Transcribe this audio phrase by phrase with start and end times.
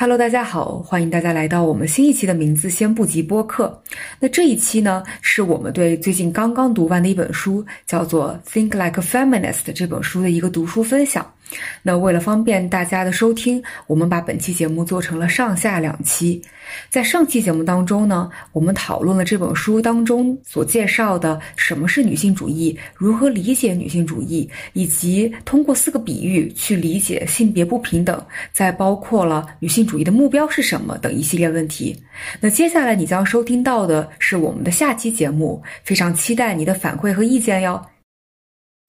[0.00, 3.82] Hello，大家好，欢迎大家来到我们新一期的名字先不急播客。
[4.20, 11.28] 那这一期呢，是我们对最近刚刚读完的一本书，叫做《Think Like a Feminist》这本书的一个读书分享。
[11.82, 16.40] 那为了方便大家的收听，我们把本期节目做成了上下两期。
[16.90, 31.96] 在上期节目当中呢，我们讨论了这本书当中所介绍的什么是女性主义，如何理解女性主义，以及通过四个比喻去理解性别不平等，再包括了女性主义的目标是什么等一系列问题。
[32.40, 37.80] 那接下来你将收听到的是我们的下期节目，非常期待你的反馈和意见哟。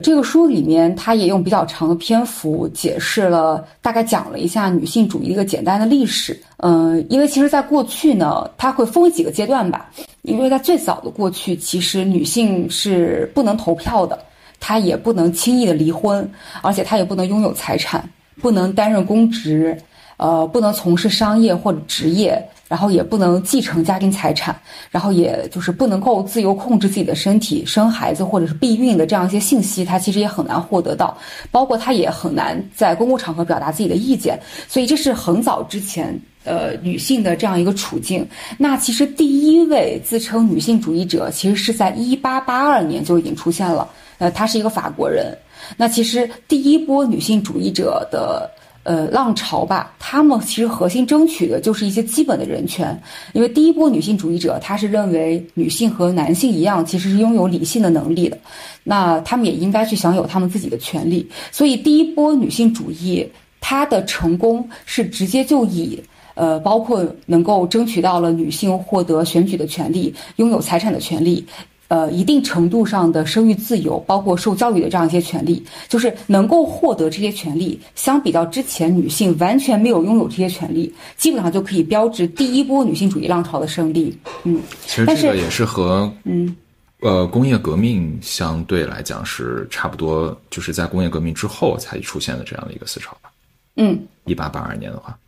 [0.02, 6.40] 这个书里面，他也用比较长的篇幅解释了，大概讲了一下女性主义一个简单的历史。
[6.58, 9.90] 嗯，因为其实，在过去呢，它会分为几个阶段吧。
[10.22, 14.18] 因为在最早的过去，其实女性是不能投票的，
[14.58, 16.30] 她也不能轻易的离婚，
[16.62, 18.08] 而且她也不能拥有财产，
[18.40, 19.76] 不能担任公职，
[20.20, 22.40] 呃，不能从事商业或者职业。
[22.70, 24.56] 然后也不能继承家庭财产，
[24.92, 31.18] 然后也就是不能够自由控制自己的身体、生孩子或者是避孕的这样一些信息，他其实也很难获得到，
[31.50, 34.38] 包括他也很难在公共场合表达自己的意见。
[34.68, 38.24] 所以这是很早之前呃女性的这样一个处境。
[38.56, 43.90] 那其实第一位自称女性主义者，其实是在一八八二年就已经出现了。
[44.18, 45.36] 呃，他是一个法国人。
[45.76, 48.48] 那其实第一波女性主义者的。
[48.82, 52.98] 呃，浪潮吧，他们其实核心争取的就是一些基本的人权。
[53.34, 58.38] 因为第一波女性主义者，他是认为女性和男性一样，其实是拥有理性的能力的，
[58.82, 61.28] 那他们也应该去享有他们自己的权利。
[61.52, 63.26] 所以，第一波女性主义，
[63.60, 66.02] 它的成功是直接就以，
[66.34, 71.44] 呃，包括能够争取到了女性获得选举的权利，拥有财产的权利。
[71.90, 84.16] 呃，一定程度上的生育自由，包括受教育的这样一些权利，就是能够获得这些权利，相比较之前女性完全没有拥有这些权利，基本上就可以标志第一波女性主义浪潮的胜利。
[84.44, 86.54] 嗯，其实这个也是和嗯，
[87.00, 93.32] 呃，工业革命相对来讲是差不多，就是在工业革命之后才出现的这样的一个思潮吧。
[93.74, 95.18] 嗯，一八八二年的话。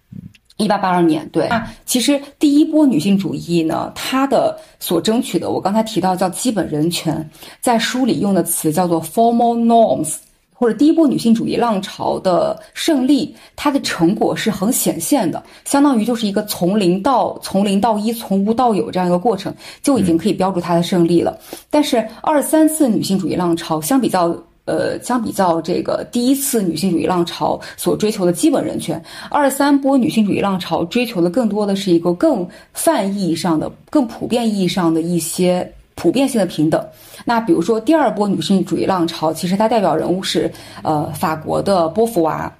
[0.59, 1.49] 一八八二年，对。
[1.49, 7.29] 那其实第一波女性主义呢，它的所争取的，我刚才提到叫基本人权，
[7.61, 10.17] 在书里用的词叫做 formal norms，
[10.55, 19.53] 或者第一波女性主义浪潮的胜利，它的成果是很显现的，相当于就是一个从零到从零到一，从无到有这样一个过程，
[19.83, 21.37] 就已经可以标注它的胜利了。
[21.71, 24.37] 但是二三次女性主义浪潮相比较。
[24.65, 36.85] 呃，相比较这个第一次女性主义浪潮所追求的基本人权，二三波女性主义浪潮追求的更多的是一个更泛意义上的、更普遍意义上的一些普遍性的平等。
[37.25, 40.51] 那比如说第二波女性主义浪潮，其实它代表人物是
[40.83, 42.53] 呃法国的波伏娃，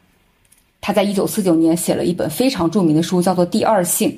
[0.81, 4.11] 她在一九四九年写了一本非常著名的书，叫做《第二性》。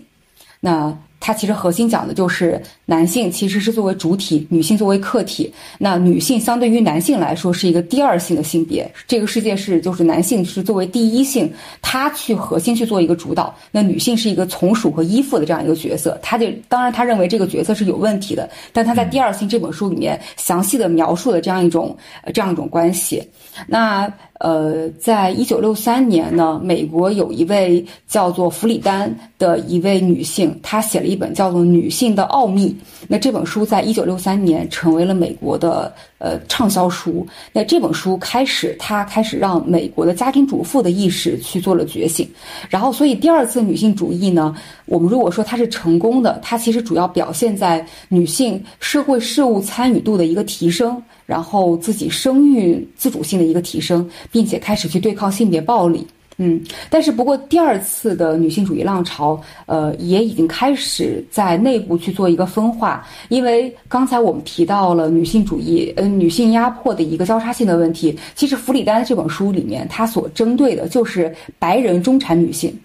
[0.58, 0.96] 那
[1.26, 5.50] 它其实核心讲的就是男性其实是作为主体，女性作为客体。
[5.78, 13.54] 那女性相对于男性来说是一个第二性的性别，这个世界是就是男性是作为第一性，他去核心去做一个主导。
[13.70, 16.18] 那女性是一个从属和依附的这样一个角色。
[16.22, 23.26] 他就当然他认为这个角色是有问题的，但他在《第二性》这本书里面详细的描述了这样一种呃这样一种关系。
[23.66, 24.12] 那。
[24.44, 32.68] 呃，在一九六三年呢，美国有一位叫做弗里丹的一位女性，她写了一本叫做《女性的奥秘》。
[33.08, 37.26] 那这本书在一九六三年成为了美国的呃畅销书。
[37.54, 42.28] 那这本书开始，她开始让美国的家庭主妇的意识去做了觉醒。
[42.68, 51.02] 然后，所以第二次女性主义呢，我们如果说它是成功的，它其实主要表现在女性社会事务参与度的一个提升。
[51.26, 68.18] 然后自己生育自主性的一个提升，并且开始去对抗性别暴力，嗯，但是不过第二次的女性主义浪潮，呃，也已经开始在内部去做一个分化，因为刚才我们提到了女性主义，嗯，女性压迫的一个交叉性的问题。
[68.34, 72.76] 其实弗里丹这本书里面，他所针对的就是白人中产女性。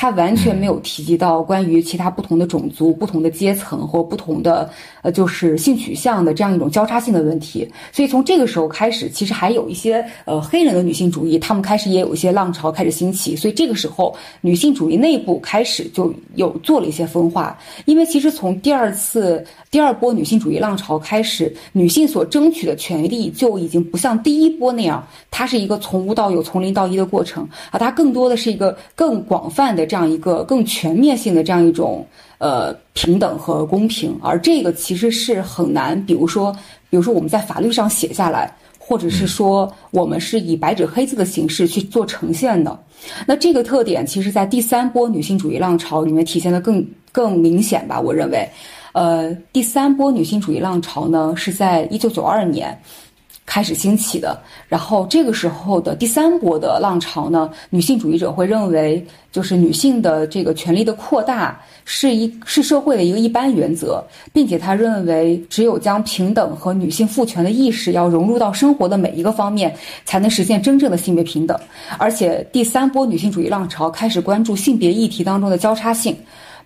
[0.00, 4.66] 他完全没有提及到关于其他不同的种族、不同的阶层或不同的
[5.02, 7.70] 呃，就是性取向的这样一种交叉性的问题。
[7.92, 13.36] 所以从这个时候开始，其实还有一些呃黑人的女性主义，他们开始也有一些浪潮开始兴起。
[13.36, 17.58] 所以这个时候，女性主义内部开始就有做了一些分化。
[17.84, 29.89] 因为其实从第二次第二波女性主义浪潮开始，女性所争取的权利就已经不像第一波那样，它是一个从无到有、从零到一的过程，而它更多的是一个更广泛的。
[29.90, 32.06] 这样一个更全面性的这样一种
[32.38, 36.52] 呃平等和公平，而这个其实是很难，比如说，
[36.88, 38.48] 比如说我们在法律上写下来，
[38.78, 42.78] 或者是说我们是以白纸黑字的形式去做呈现的。
[43.26, 48.00] 那这个特点，其实在第三波女性主义浪潮里面体现的更更明显吧？
[48.00, 48.48] 我认为，
[48.92, 52.80] 呃，第三波女性主义浪潮呢，是在一九九二年。
[53.50, 64.00] 开始兴起的，然后这个时候的第三波的浪潮呢，女性主义者会认为，就是女性的这个权利的扩大是一是社会的一个一般原则，
[64.32, 69.74] 并且他认为，只有将平等和女性赋权的意识要融入到生活的每一个方面，
[70.04, 71.58] 才能实现真正的性别平等。
[71.98, 76.16] 而且第三波女性主义浪潮开始关注性别议题当中的交叉性，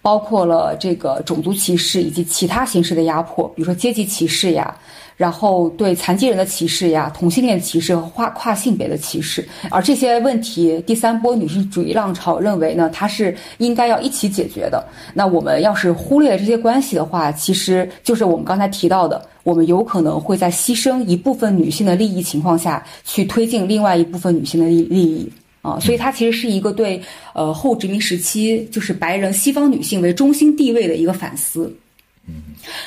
[0.04, 4.76] 包括了这个种族歧视以及其他形式的压迫，比如说阶级歧视呀。
[5.16, 14.84] 然后对残疾人的歧视呀、同性恋歧视和跨跨性别的歧视，而这些问题，第三波女性主义浪潮认为呢，它是应该要一起解决的。
[15.14, 25.32] 那我们要是忽略这些关系的话，其实就是我们刚才提到的，我们有可能会在牺牲一部分女性的利益情况下去推进另外一部分女性的利利益
[25.64, 25.80] 啊。
[25.80, 27.02] 所以它其实是一个对
[27.32, 31.74] 呃后殖民时期就是白人西方女性为中心地位的一个反思。
[32.28, 32.34] 嗯，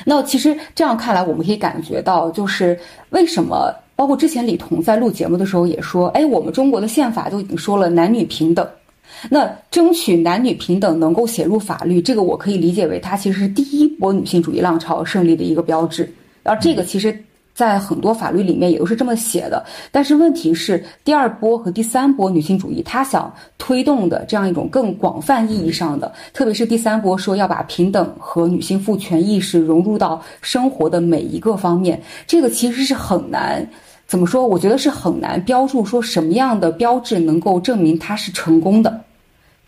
[0.06, 2.80] 那其实这样看来，我们可以感觉到，就是
[3.10, 8.68] 为什么，包括之前李彤在录节目的时候也说，哎，我们中国的宪法都已经说了男女平等，
[9.30, 16.12] 那争取男女平等能够写入法律，这个我可以理解为它其实是第一波女性主义浪潮胜利的一个标志，
[16.44, 17.24] 而这个其实。
[17.58, 33.68] 在很多法律里面也都是这么写的，但是问题是，第二波和第三波女性主义，她想推动的这样一种更广泛意义上的，特别是第三波说要把平等和女性赋权意识融入到生活的每一个方面，这个其实是很难，
[34.06, 34.48] 怎么说？
[34.48, 39.02] 我觉得是很难标注说什么样的标志能够证明它是成功的。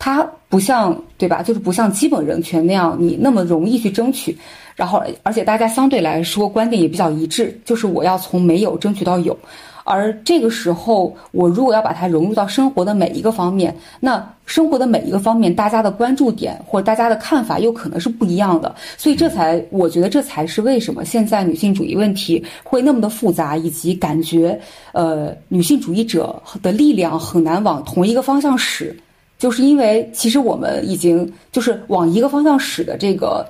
[0.00, 1.42] 它不像，对吧？
[1.42, 4.36] 就是不像基本人权那样，你那么容易去争取。
[4.74, 9.38] 然后，而且大家相对来说观点也比较一致，就是我要从没有争取到有。
[9.84, 18.74] 而这个时候，我如果要把它融入到生活的每一个方面，那生活的每一个方面，大家的关注点或者大家的看法又可能是不一样的。
[18.96, 24.58] 所以，这才我觉得这才是为什么现在女性主义问题会那么的复杂，以及感觉
[24.92, 28.96] 呃女性主义者的力量很难往同一个方向使。
[29.40, 33.44] 就是因为其实我们已经就是往一个方向使的这个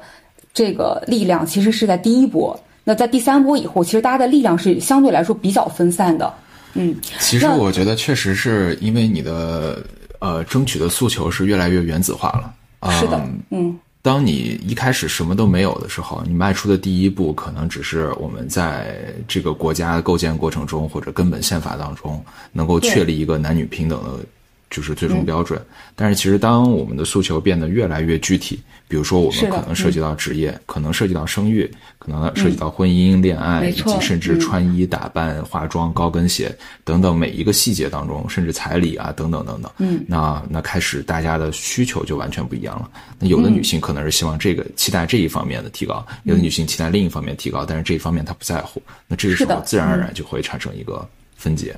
[0.54, 2.58] 这个力量，其实是在第一波。
[2.84, 6.32] 那在第三波以后，其实大家的力量是相对来说比较分散的。
[6.75, 9.84] 嗯，其实我觉得确实是因为你的
[10.20, 12.92] 呃争取的诉求是越来越原子化了。
[12.92, 13.20] 是的，
[13.50, 18.96] 嗯，当你一开始什么都没有的时候，你迈出的第一步可能只是我们在
[19.26, 24.25] 这个国家构建过程中或者根本宪法当中能够确立一个男女平等的。
[24.70, 25.61] 就是最终标准，
[25.96, 31.69] 但是其实当我们的诉求变得越来越具体，比如说我们可能涉及到职业，可能涉及到生育，
[31.99, 42.88] 可能涉及到婚姻、恋爱，以及甚至穿衣打扮、化妆、高跟鞋等等每一个细节当中，甚至彩礼啊等等等等，嗯，那那开始大家的需求就完全不一样了。
[43.19, 51.76] 那有的女性可能是希望这个期待这一方面的提高，有的女性期待另一方面提高，但是这一方面她不在乎，那这个时候自然而然就会产生一个分解。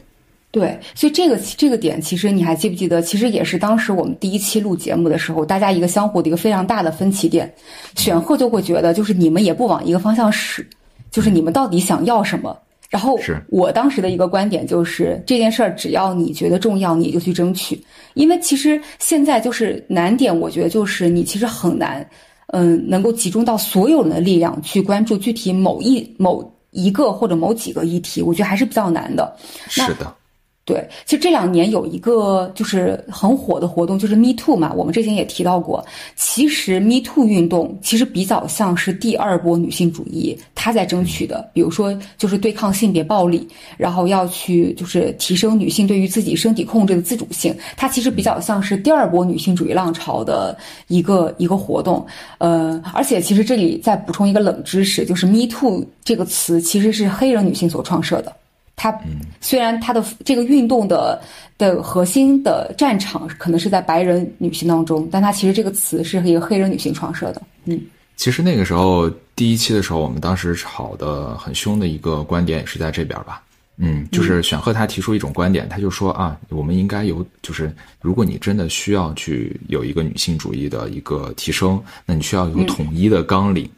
[0.52, 3.00] 对，所以这个这个点，其实你还记不记得？
[3.00, 7.50] 其实也是当时我们第一期录节目的时候，大家一个相互的一个非常大的分歧点。
[7.96, 10.69] 选赫就会觉得，就是你们也不往一个方向使，
[11.10, 12.54] 就是你们到底想要什么？
[12.90, 13.19] 然后
[13.49, 17.82] 我当时的一个观点就是，这件事儿只要你觉得重要，你就去争取。
[18.12, 22.06] 因为其实现在就是难点，我觉得就是你其实很难，
[22.49, 29.35] 嗯，能够集中到所有人的力量去关注具体某一某一个或者某几个议题，我觉得还是比较难的。
[29.66, 30.14] 是的。
[30.64, 34.73] 对，其实这两年有一个就是很火的活动，就是 Me Too 嘛。
[34.73, 43.45] 我们之前也提到过，其实 Me Too 运动其实比较像是第二波女性主义，她在争取的，比如说就是对抗性别暴力，
[43.76, 47.52] 然后要去就是提升女性对于自己身体控制的自主性。
[47.76, 52.07] 它其实比较像是第二波女性主义浪潮的一个一个活动。
[52.38, 58.33] 呃，而且其实这里再补充一个冷知识，就是 Me Too 这个词其实是黑人女性所创设的。
[58.75, 58.93] 它
[59.41, 61.21] 虽然它的这个运动的
[61.59, 67.43] 的核心的战场可能是在白人女性当中，但它其实这个词是一个黑人女性创设的。
[67.67, 67.81] 嗯，
[68.17, 73.43] 其实那个时候第一期的时候，我们当时吵得很凶的一个观点也是在这边吧。
[73.76, 83.69] 嗯，就是选赫他提出一种观点，他就说啊，我们应该有，就是如果你真的需要去有一个女性主义的一个提升，那你需要有统一的纲领，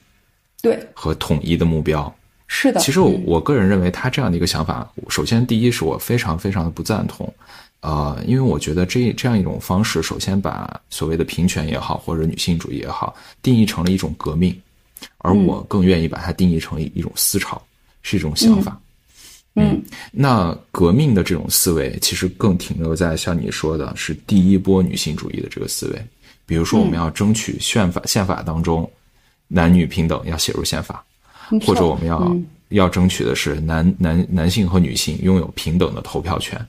[0.60, 2.12] 对，和统一的目标。
[2.56, 7.34] 是的，其实我我个人认为他这样的一个想法，首先第一是我非常非常的不赞同，
[7.80, 14.56] 呃，因为我觉得这这样一种方式，首先把所谓的平权也好，或者女性主义也好，定义成了一种革命，
[15.18, 17.60] 而我更愿意把它定义成一一种思潮，
[18.02, 18.80] 是一种想法。
[19.56, 19.82] 嗯，
[20.12, 26.06] 那革命的这种思维其实更停留在像你说的是第一波女性主义的这个思维，
[26.46, 28.88] 比如说我们要争取宪法宪法当中
[29.48, 31.04] 男女平等要写入宪法，
[31.66, 32.36] 或者我们要
[32.70, 36.64] 要争取的是男男男性和女性拥有平等的投票权。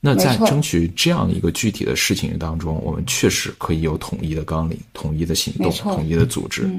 [0.00, 6.70] 那在争取这样一个具体的事情当中，我们确实可以有统一的纲领、统一的行动、统一的组织。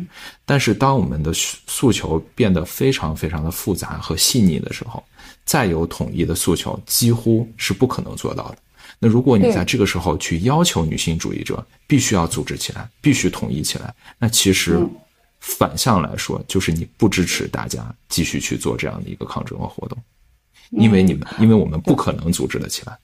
[0.45, 5.03] 但是，当我们的诉求变得非常非常的复杂和细腻的时候，
[5.43, 8.57] 再有统一的诉求几乎是不可能做到的。
[8.99, 14.79] 那如果你在这个时候去要求女性主义者必须要组织起来、必须统一起来，那其实
[15.39, 19.97] 反向来说就是你不支持大家继续去做这样的一个抗争和活动，
[20.71, 22.97] 因为你们，因为我们不可能组织得起来。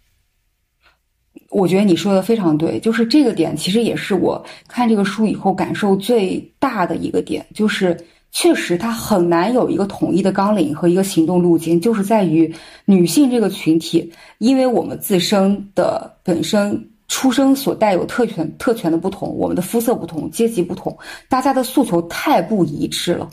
[1.50, 7.98] 我觉得你说的非常对，就是这个点，其实也是我看这个书以后感受最大的一个点，就是
[8.32, 20.98] 确实它很难有一个统一的纲领和一个行动路径，就是在于女性这个群体，因为我们自身的本身出生所带有特权特权的不同，我们的肤色不同，阶级不同，
[21.30, 23.30] 大家的诉求太不一致了，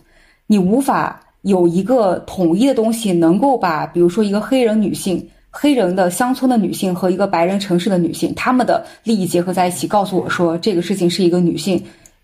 [0.46, 5.28] 你无法有一个统一的东西能够把，比如说一个黑人女性。
[5.54, 11.78] 黑人的乡村的女性和一个白人城市的女性，她们的利益结合在一起，告诉我说这个事情是一个女性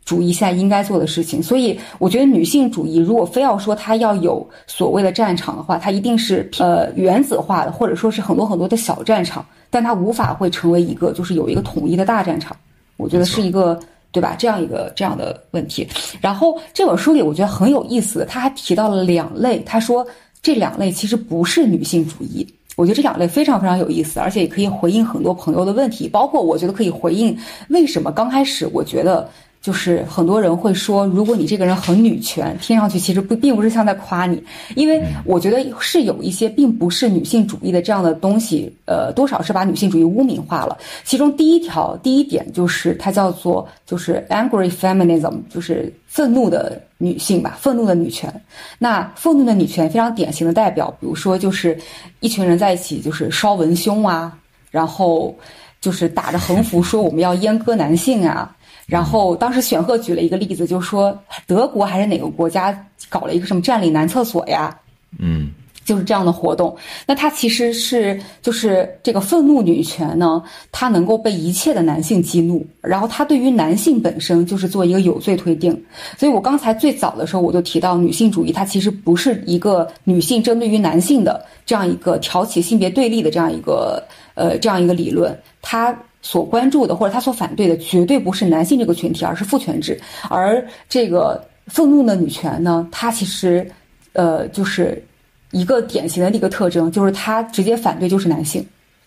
[0.09, 1.43] 主义现在应该做的事情。
[1.43, 12.57] 所以，我觉得女性主义如果非要说它要有所谓的战场的话，它一定是呃原子化的，或者说是很多很多的小战场，但它无法会成为一个就是有一个统一的大战场。
[12.97, 13.79] 我觉得是一个
[14.11, 14.35] 对吧？
[14.39, 15.87] 这样一个这样的问题。
[16.23, 20.07] 然后这本书里我觉得很有意思，他还提到了两类，他说
[20.41, 22.47] 这两类其实不是女性主义。
[22.77, 27.37] 我觉得这两类非常非常有意思，而且也可以回应很多朋友的问题，包括我觉得可以回应
[27.71, 29.29] 为什么刚开始我觉得
[29.61, 34.43] 就是很多人会说，如果你这个人很女权，听上去其实不并不是像在夸你，
[34.75, 40.79] 因为我觉得是有一些并不是女性主义的这样的东西，呃，多少是把女性主义污名化了。
[41.05, 46.81] 其中第一条第一点就是它叫做就是 angry feminism，就是愤怒的。
[47.01, 48.29] 女性吧，愤怒的女权。
[48.77, 51.79] 那愤怒的女权非常典型的代表，比如说就是
[52.19, 54.37] 一群人在一起，就是烧文胸啊，
[54.73, 55.33] 然后
[55.81, 58.53] 就是打着横幅说我们要阉割男性啊。
[58.89, 61.17] 然后当时选赫举了一个例子，就说
[61.47, 62.77] 德国还是哪个国家
[63.09, 64.77] 搞了一个什么占领男厕所呀？
[65.21, 65.53] 嗯。
[65.85, 66.77] 就是这样的活动，
[67.07, 75.73] 那它其实是就是这个愤怒女权呢，它能够被一切的男性激怒，然后它对于男性本身就是做一个有罪推定。
[76.19, 90.01] 所以我刚才最早的时候我就提到，女性主义它其实不是一个女性针对于男性的这样一个挑起性别对立的这样一个呃这样一个理论，它所关注的或者他所反对的绝对不是男性这个群体，而是父权制。
[90.29, 93.69] 而这个愤怒的女权呢，它其实
[94.13, 95.03] 呃就是。
[95.51, 98.63] 一个典型的一个特征就是他直接反对就是男性，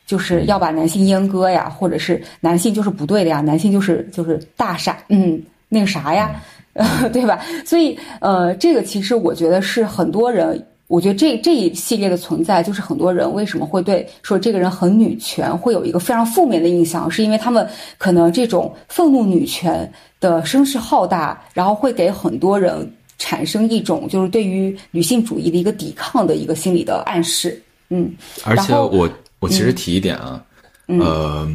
[0.08, 5.40] 就是要把男性阉割呀，或者是男性就是不对的呀，男性就是就是大傻，嗯，
[5.70, 6.42] 那个啥呀，
[7.14, 7.40] 对吧？
[7.64, 17.68] 所以呃，这个其实我觉得是很多人，我觉得这这一系列的存在，就是很多人为什么会对说这个人很女权会有一个非常负面的印象，是因为他们
[17.98, 22.92] 可能这种愤怒女权的声势浩大，然后会给很多人。
[23.24, 28.12] 产生一种就是对于女性主义的一个抵抗的一个心理的暗示，嗯，
[28.44, 29.08] 而且我
[29.38, 30.44] 我其实提一点啊，
[30.88, 31.48] 呃，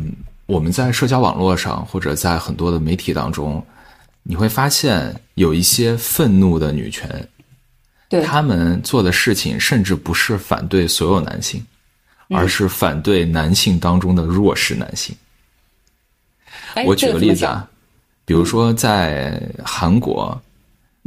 [0.47, 3.61] 我们在社交网络上或者在很多的媒体当中，
[4.23, 7.11] 你会发现有一些愤怒的女权，
[8.09, 11.65] 对他们做的事情甚至不是反对所有男性，
[12.31, 15.15] 而是反对男性当中的弱势男性。
[16.85, 17.69] 我举个例子啊，
[18.25, 20.41] 比如说在韩国。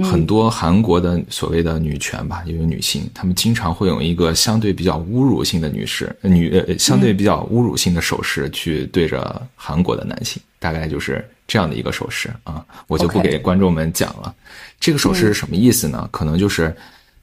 [0.02, 14.34] 很多韩国的所谓的女权吧，也有女性，她们经常会用一个相对比较侮辱性的女士女呃相对比较侮辱性的手势去对着韩国的男性，大概就是这样的一个手势啊，我就不给观众们讲了。
[14.80, 16.08] 这个手势是什么意思呢？
[16.12, 16.74] 可能就是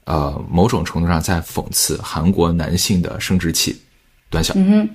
[0.03, 3.81] 呃某种程度上在讽刺韩国男性的生殖器
[4.29, 4.53] 短小。
[4.57, 4.89] 嗯哼，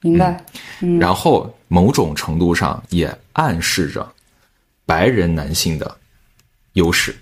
[0.00, 0.42] 明白。
[0.80, 4.10] 嗯，然后某种程度上也暗示着
[4.86, 5.98] 白人男性的。
[6.74, 7.14] 优势，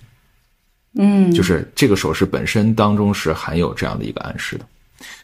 [0.94, 4.64] 嗯，就是这个手势本身当中是含有这样的一个暗示的，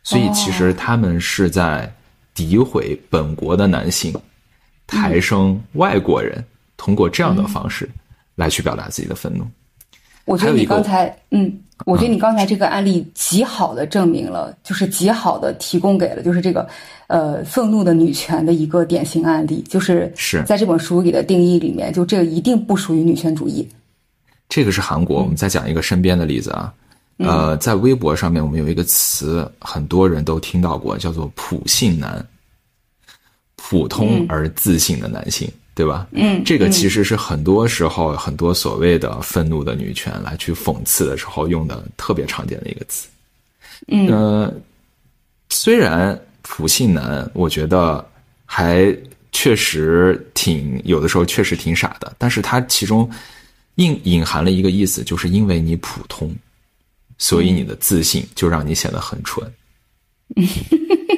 [0.03, 1.89] 所以其实他们是在
[2.35, 4.13] 诋毁本国的男性，
[4.87, 6.45] 抬升外国人，
[6.77, 7.89] 通过这样的方式
[8.35, 9.45] 来去表达自己的愤怒。
[10.25, 11.53] 我觉得你刚才，嗯，
[11.85, 16.69] 我觉得你刚才这个案例极好的证明了，就是极好的提供给了，就是这个，
[17.07, 20.43] 呃，愤怒的女权的一个典型案例，就是是。
[20.43, 23.69] 在这本书里的定义里面，就这个一定不属于女权主义。
[24.49, 26.75] 这个是韩国，我们再讲一个身边的例子啊，
[27.19, 32.27] 呃，在微博上面，我们有一个词，很多人都听到过，叫做“普信男”，
[33.57, 36.07] 普通而自信的男性，对吧？
[36.13, 43.09] 嗯，这个其实是很多时候很多所谓的愤怒的女权来去讽刺的时候用的特别常见的一个词。
[43.89, 44.55] 嗯，呃，
[45.51, 48.07] 虽然普信男，我觉得
[48.45, 48.97] 还
[49.33, 53.11] 确实挺有的时候确实挺傻的，但是他其中
[53.77, 56.35] 隐隐含了一个意思，就是因为你普通。
[57.19, 59.51] 所以你的自信就让你显得很蠢。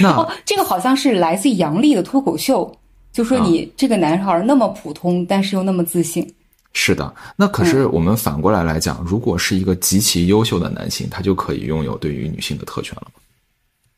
[0.00, 2.74] 那哦，这个好像是来自杨笠的脱口秀，
[3.12, 6.26] 就说你这个男孩那么普通，但是又那么自信。
[6.74, 13.20] 是的，那可是我们反过来来讲，如果是一个极其优秀的男性，他就可以拥有对于女性的特权了吗？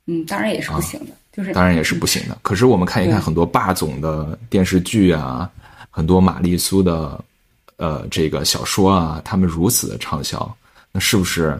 [0.06, 2.36] 嗯，当然也是不行的，就是当然也是不行的。
[2.42, 5.48] 可是我们看一看很多霸总的电视剧啊，
[5.88, 7.24] 很多玛丽苏的
[7.76, 10.56] 呃这个小说啊，他们如此的畅销。
[10.90, 11.58] 那是不是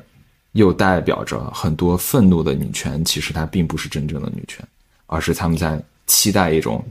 [0.55, 3.05] 又代表着很多愤怒的女权？
[3.05, 4.67] 其实它并不是真正的女权，
[5.07, 6.85] 而是他们在期待一种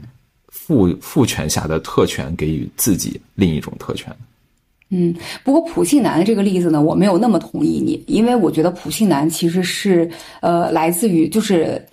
[0.48, 4.10] 父父权下的特权，给予自己另一种特权。
[4.88, 11.84] 嗯，不过普信男的这个例子呢，我没有那么同意你，因为我觉得普信男其实是呃来自于就是。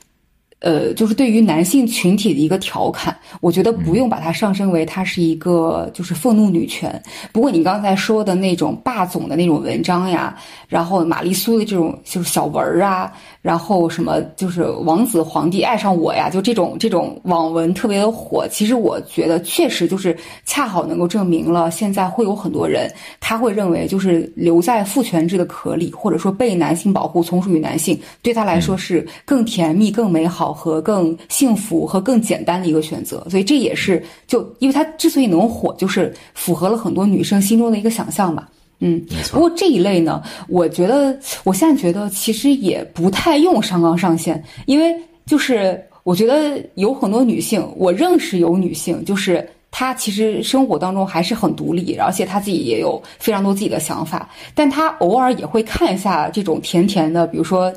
[0.62, 7.02] 呃，就是对于男性群体的一个调侃，我觉得不用把它上升为它是一个就是愤怒女权。
[7.34, 10.38] 不过你刚才说的那种霸总的那种文章呀，
[10.68, 18.48] 然后玛丽苏的这种就是小文儿啊，然后什么就是王子皇帝爱上我呀，就这种这种网文特别的火。
[18.48, 20.16] 其实我觉得确实就是
[20.46, 22.88] 恰好能够证明了现在会有很多人
[23.20, 30.51] 他会认为就是留在父权制的壳里，或者说被男性保护从属于男性，对他来说是更甜蜜、更美好。
[30.54, 38.50] 和更幸福和更简单的一个选择，所以这也是就因为它之所以能火，就是符合了很多女生心中的一个想象吧。
[38.80, 39.00] 嗯，
[39.32, 57.72] 不过这一类呢，我觉得我现在觉得其实也不太用上纲上线，因为就是我觉得有很多女性，我认识有女性，就是她其实生活当中还是很独立，而且她自己也有非常多自己的想法，但她偶尔也会看一下这种甜甜的，比如说。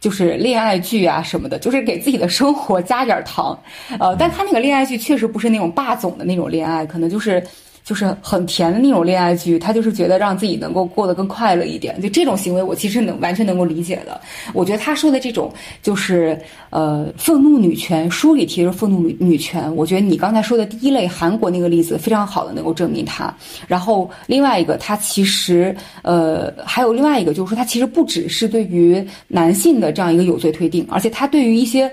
[0.00, 3.58] 就是恋爱剧啊什么的，就是给自己的生活加点糖，
[3.98, 7.42] 呃，但他那个恋爱剧确实不是那种霸总的那种恋爱，可能就是。
[7.88, 11.98] 就是很甜的那种恋爱剧，他就是觉得让自己能够过得更快乐一点。
[12.02, 14.20] 就这种行为，我其实能完全能够理解的。
[14.52, 15.50] 我觉得他说的这种
[15.82, 19.74] 就是呃愤怒女权，书里提的愤怒女女权。
[19.74, 23.34] 我觉得你刚才说的第一类韩国那个例子非常好的能够证明他。
[23.66, 31.90] 然后另外一个，他其实呃还有另外一个，就是说他其实不只是对于男性的这样一个有罪推定，而且他对于一些。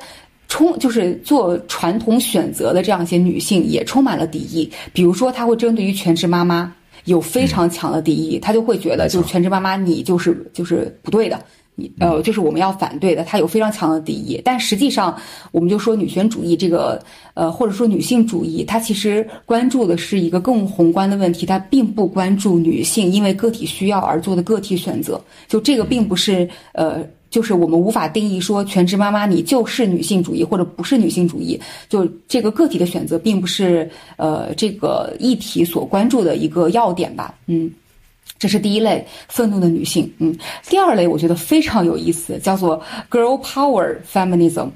[0.55, 11.37] 充就是做传统选择的这样一些女性也充满了敌意，比如说她会针对于全职妈妈有非常强的敌意，她就会觉得就是全职妈妈你就是就是不对的，
[11.75, 14.41] 你呃就是我们要反对的，她有非常强的敌意。
[14.45, 15.13] 但实际上，
[15.51, 27.03] 我们就说女权主义这个呃或者说女性主义，它其实关注的是一个更宏观的问题，它并不关注女性因为个体需要而做的个体选择，就这个并不是呃。
[27.29, 31.59] 就是我们无法定义说全职妈妈你就是女性主义或者不是女性主义，
[31.89, 37.35] 就这个个体的选择并不是呃这个议题所关注的一个要点吧。
[37.47, 37.69] 嗯，
[38.39, 40.09] 这是第一类愤怒的女性。
[40.19, 40.33] 嗯，
[40.69, 44.69] 第二类我觉得非常有意思，叫做 girl power feminism。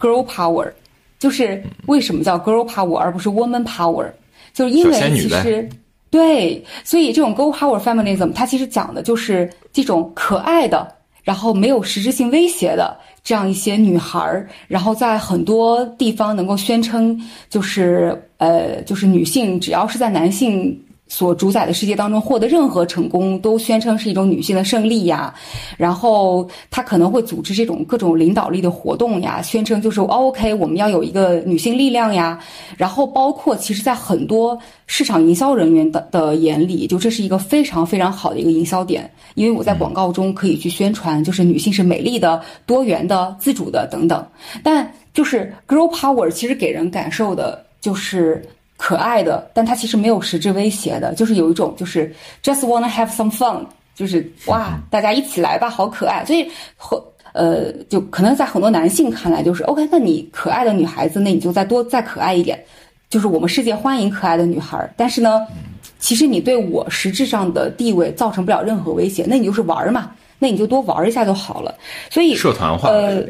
[0.00, 0.70] girl power
[1.18, 4.10] 就是为什么叫 girl power 而不是 woman power？
[4.52, 5.68] 就是因为其实
[6.10, 10.90] 对，所以这种 girl power feminism 它其实讲的就是这种可爱的。
[11.24, 20.80] 然后没有实质性威胁的这样一些女孩儿，然后在很多地方能够宣称，就是呃，就是女性只要是在男性。
[21.06, 25.32] 所主宰的世界当中获得任何成功，都宣称是一种女性的胜利呀。
[25.76, 32.40] 然后他可能会组织这种各种领导力的活动呀，宣称就是 OK，我们要有一个女性力量呀。
[32.76, 44.26] 然后包括其实，在很多市场营销人员的的眼里，就这是一个非常非常好的一个营销点，因为我在广告中可以去宣传，就是女性是美丽的、多元的、自主的等等。
[44.62, 48.42] 但就是 girl power，其实给人感受的就是。
[48.86, 56.22] 可爱的，但它其实没有实质威胁的，就是有一种就是 just wanna have some fun，就是哇，大家一起来吧，好可爱。
[56.26, 62.62] 所以和呃，就可能在很多男性看来就是 OK，那你可爱的女孩子，那你就再多再可爱一点，
[63.08, 64.86] 就是我们世界欢迎可爱的女孩。
[64.98, 65.46] 但是呢，
[65.98, 71.74] 其实你对我实质上的地位造成不了任何威胁，那你就是玩嘛，那你就多玩一下就好了。
[72.10, 73.22] 所以社团化呃，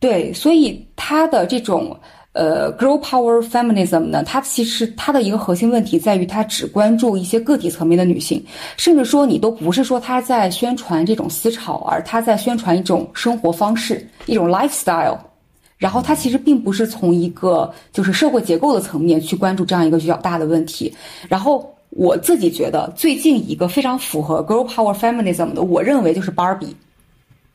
[0.00, 1.96] 对，所以他的这种。
[2.32, 8.42] 呃，girl power feminism 呢，它其实它的一个核心问题在于，它只关注一些个体层面的女性，
[8.78, 15.18] 甚至说你都不是说它在宣传这种思潮，而它在宣传一种生活方式，一种 lifestyle。
[15.76, 20.90] 然后它其实并不是从一个就是社会结构的层面去关注这样一个比较大的问题。
[21.28, 26.72] 然后我自己觉得，最近一个非常符合 girl power feminism 的，我认为就是 Barbie。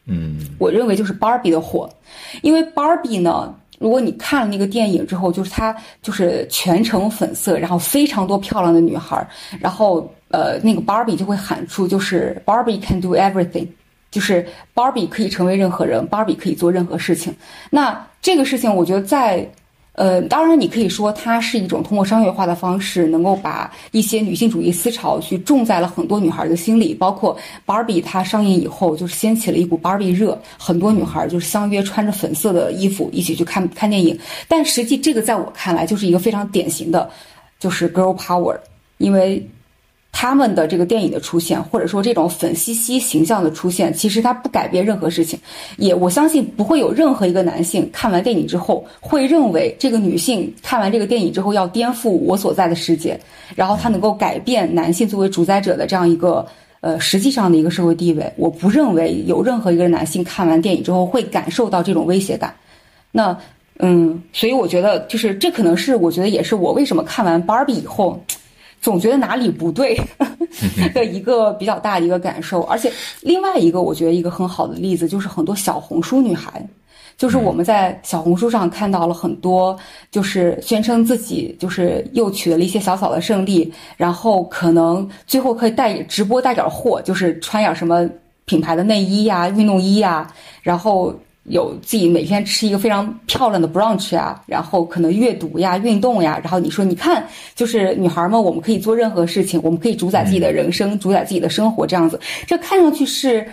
[0.06, 1.90] 嗯，我认为就是 Barbie 的火，
[2.44, 3.56] 因为 Barbie 呢。
[3.80, 9.28] 如果你看了那个电影之后，就是它就是全程粉色，然后非常多漂亮的女孩，
[9.60, 13.68] 然后呃，那个 Barbie 就会喊出就是 Barbie can do everything，
[14.12, 17.36] 就是 Barbie 可以成为任何人，Barbie 可以做任何事情。
[17.70, 19.50] 那这个事情，我觉得在。
[19.98, 26.94] 呃，当然，你可以说它是一种通过商业化的方式，能够把一些女性主义思潮去种在了很多女孩的心里。
[26.94, 34.16] 包括 Barbie，它上映以后就是掀起了一股 Barbie 热，很多女孩就是相约穿着粉色的衣服一起去看看电影。
[34.48, 37.10] 但实际这个在我看来就是一个非常典型的，
[37.60, 38.56] 就是 girl power，
[39.00, 39.44] 因为。
[40.12, 45.39] 他们的这个电影的出现，或者说这种粉兮兮形象的出现，其实它不改变任何事情，
[45.78, 53.20] 也我相信不会有任何一个男性看完电影之后会认为这个女性看完这个电影之后要颠覆我所在的世界，
[53.56, 56.43] 然后他能够改变男性作为主宰者的这样一个
[56.80, 58.34] 呃实际上的一个社会地位。
[58.38, 62.52] 我不认为有任何一个男性看完电影之后会感受到这种威胁感。
[63.12, 63.38] 那
[63.78, 68.20] 嗯，所以我觉得就是这可能是我觉得也是我为什么看完芭比以后。
[68.88, 70.00] 总觉得哪里不对
[70.95, 76.65] 的一个比较大的一个感受，而且另外一个我觉得一个很好的例子就是很多小红书女孩，
[77.17, 79.78] 就是我们在小红书上看到了很多，
[80.10, 88.10] 就是宣称自己就是又取得了一些小小的胜利，然后可能最后可以带直播带点货，就是穿点什么
[88.45, 90.26] 品牌的内衣呀、运动衣呀，
[90.62, 91.13] 然后。
[91.48, 103.48] 有自己每天吃一个非常漂亮的 brunch 啊，然后可能阅读呀、运动呀，然后你说你看，就是女孩们，我们可以做任何事情，我们可以主宰自己的人生，主宰自己的生活，这样子，这看上去是，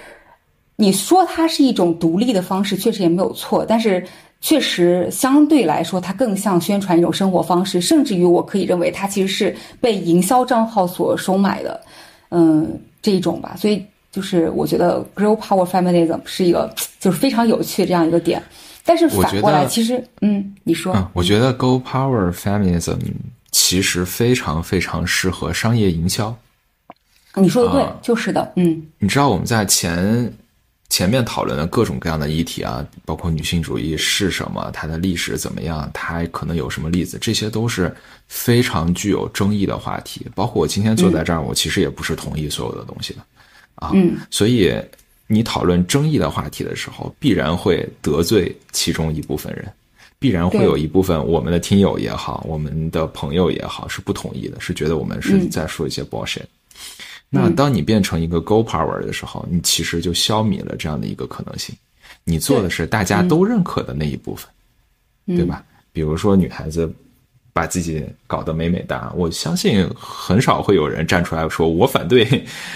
[0.75, 4.05] 你说它是一种独立的方式，确实也没有错，但是
[4.41, 11.81] 确实相对来说，它更像宣传一种生活方式，甚至于我可以认为它其实是被营销账号所收买的，
[12.31, 13.81] 嗯，这一种吧，所以。
[14.15, 18.41] 就是我觉得 girl power feminism 是一个就是非常有趣的这样一个点，
[18.85, 22.97] 但是反过来，其实嗯，你说，我觉得 girl power feminism
[23.51, 26.33] 其实非常非常适合商业营销。
[27.35, 28.81] 你说的对，就是的，嗯。
[29.01, 30.33] 你知道我们在前
[30.89, 37.93] 前面讨论的各种各样的议题啊，包括女性主义是什么，它的历史怎么样，它可能有什么例子，这些都是
[38.29, 40.25] 非常具有争议的话题。
[40.37, 43.21] 包括我今天坐在这儿，我其实也不是同意所有的东西的。
[43.75, 44.73] 啊，嗯，所以
[45.27, 49.71] 你讨论争议的话题的时候，必然会得罪其中一部分人，
[50.19, 56.45] 必然会有一部分我们的听友也好，我们的朋友也好是不同意的，是觉得我们是在说一些 bullshit。
[57.29, 61.75] 那当你变成一个 go power 的时候，你其实就消弭了这样的一个可能性。
[62.23, 64.49] 你做的是大家都认可的那一部分，
[65.27, 65.65] 对吧？
[65.93, 66.93] 比如说女孩子。
[67.55, 72.25] 把自己搞得美美哒，我相信很少会有人站出来说我反对，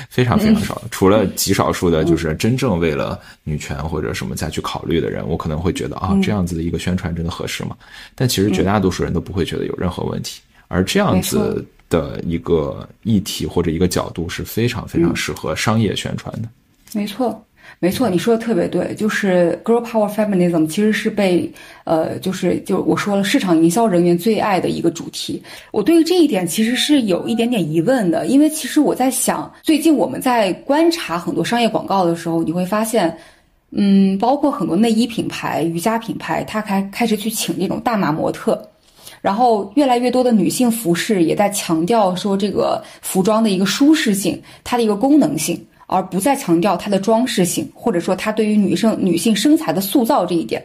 [0.08, 0.80] 非常非常少。
[0.92, 7.76] 除了极少数的，就是真正为了女权或者什么再去考虑的人，我可能会觉得啊，这样子的一个宣传真的合适吗？
[8.14, 10.40] 但其实绝大多数人都不会觉得有任何问题。
[10.68, 16.48] 而这样子的一个议题或者一个角度是非常非常适合商业宣传的。
[16.92, 17.44] 没错。
[17.80, 21.48] 没错，你说的特别对，就是 girl power feminism 其实是被
[21.84, 25.40] 呃，就是就我说了，市场营销人员最爱的一个主题。
[25.70, 33.16] 我对于这一点其实是有一点点疑问的，因为其实我在想，最近我们在观察很多商业广告的时候，你会发现，
[33.70, 38.60] 嗯，包括很多内衣品牌、瑜伽品牌，它开开始去请这种大码模特，
[39.20, 45.64] 然后越来越多的女性服饰也在强调说这个服装的一个舒适性，它的一个功能性。
[45.88, 50.64] 而不再强调它的装饰性，或者说它对于女生女性身材的塑造这一点，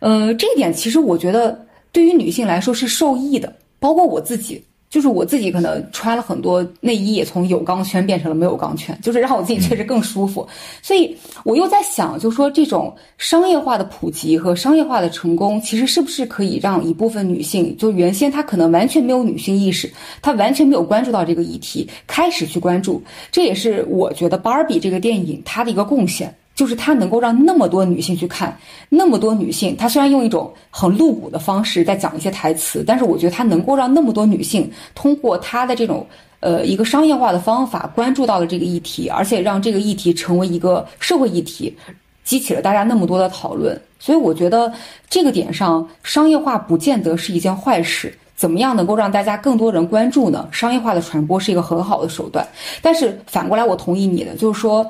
[0.00, 4.60] 呃，这一点其实我觉得对于女性来说是受益的，包括我自己。
[4.94, 10.46] 就是我自己可能穿了很多内衣，也从有钢圈变成了没有钢圈，就是让我自己确实更舒服。
[10.82, 23.02] 所以我又在想，就说这种商业化的普及和商业化的成功，其实是不是可以让一部分女性，就原先她可能完全没有女性意识，她完全没有关注到这个议题，开始去关注。
[23.32, 26.32] 这也是我觉得《芭比》这个电影它的一个贡献。
[26.54, 28.56] 就是它能够让那么多女性去看，
[28.88, 36.06] 那么多女性，她虽然用一种很露骨的方式在讲一些台词，但是我觉得它能够让那么多女性通过她的这种
[36.40, 41.76] 呃一个商业化的方法关注到了这个议题，而且让这个议题成为一个社会议题，
[42.22, 43.80] 激起了大家那么多的讨论。
[43.98, 44.72] 所以我觉得
[45.08, 48.16] 这个点上，商业化不见得是一件坏事。
[48.36, 50.48] 怎么样能够让大家更多人关注呢？
[50.50, 52.46] 商业化的传播是一个很好的手段。
[52.82, 54.84] 但是反过来，我同意你的，就是说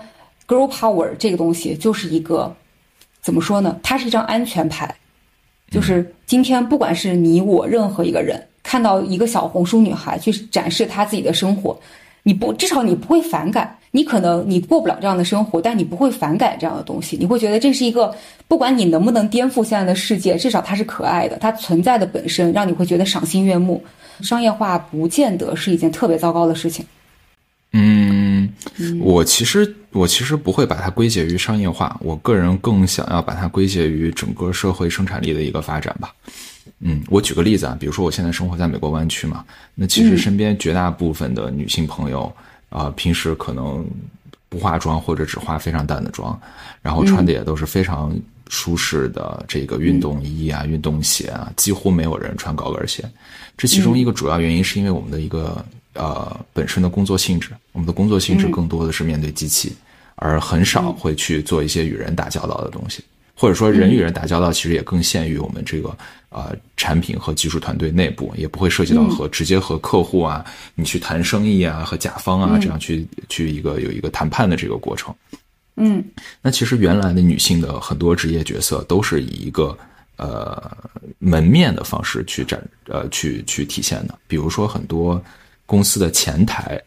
[0.46, 2.54] ，girl power 这个东西就是一个
[3.20, 3.78] 怎么说呢？
[3.82, 4.94] 它是一张安全牌。
[5.70, 11.76] 就是今天，不管是你我任何一个人看到一个小红书女孩去展示她自己的生活，
[12.22, 13.76] 你不至少你不会反感。
[13.90, 17.16] 你可能你过不了这样的生活，但你不会反感这样的东西。
[17.16, 18.12] 你会觉得这是一个，
[18.48, 23.82] 不管你能不能颠覆现在的世界，至少它是可爱的，它存在的本身让你会觉得赏心悦目。
[24.20, 26.84] 商业化不见得是一件特别糟糕的事情。
[27.72, 28.13] 嗯，
[29.00, 36.14] 我其实我其实不会把它归结于商业化，我个人更想要把它归结于整个社会生产力的一个发展吧。
[36.80, 42.32] 嗯，我举个例子啊，比如说我现在生活在美国湾区嘛，那其实身边绝大部分的女性朋友。
[42.70, 43.86] 啊，平时可能
[44.48, 46.36] 不化妆或者只化非常淡的妆，
[46.82, 48.12] 然后穿的也都是非常
[48.48, 53.08] 舒适的这个运动衣啊、运动鞋啊，几乎没有人穿高跟鞋。
[53.56, 59.74] 这其中一个主要原因是因为我们的一个呃本身的工作性质，我们的工作性质更多的是面对机器，
[60.16, 63.02] 而很少会去做一些与人打交道的东西。
[63.36, 65.94] 或者说，人与人打交道其实也更限于我们这个
[66.28, 70.44] 呃产品和技术团队内部，也不会涉及到和直接和客户啊，
[70.76, 75.12] 你去谈生意啊，和甲方啊这样去去一个有一个谈判的这个过程。
[75.74, 76.02] 嗯，
[76.40, 79.76] 那其实原来的女性的很多职业角色都是以一个
[80.16, 80.72] 呃
[81.18, 85.20] 门面的方式去展呃去去体现的，比如说很多
[85.66, 86.80] 公司的前台，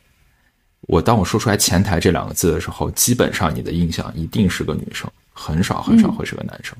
[0.81, 5.09] 我当我说出来前台这两个字的时候，基本上你的印象一定是个女生。
[5.39, 6.75] 很少很少会是个男生，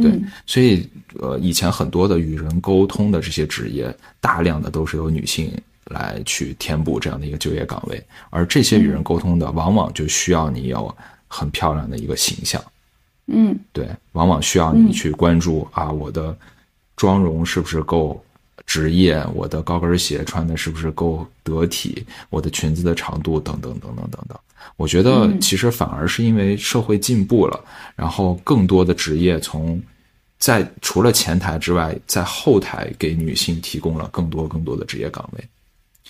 [0.00, 5.52] 对，所以呃，以前很多的与人沟通的这些职业，大量的都是由女性
[5.84, 10.96] 来去填补这样的一个就业岗位，而这些与人沟通的，往往就需要你有
[11.28, 12.58] 很漂亮的一个形象，
[13.26, 16.34] 嗯，对，往往需要你去关注啊，我的
[16.96, 18.24] 妆容是不是够
[18.66, 24.24] 职业，我的高跟鞋穿的是不是够得体，我的裙子的长度等等等等等。
[24.28, 24.38] 等。
[24.76, 27.58] 我觉得其实反而是因为社会进步了，
[27.96, 29.80] 然后更多的职业从
[30.38, 35.44] 在除了前台之外，在后台给女性提供了更多更多的职业岗位，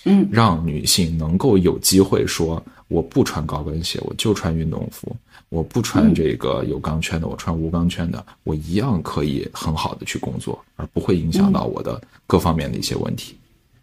[0.05, 5.15] 嗯，让女性能够有机会说我不穿高跟鞋，我就穿运动服，
[5.51, 13.35] 我不穿这个有钢圈的，我穿无钢圈的，我一样可以很好的去工作，而不会影响到我的各方面的一些问题。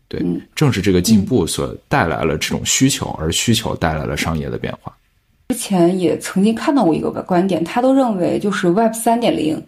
[0.08, 4.90] 对，正是这个进步所带来了这种需求，而需求带来了商业的变化。
[5.50, 9.62] 之前也曾经看到过一个观点，他都认为就是 Web 三点零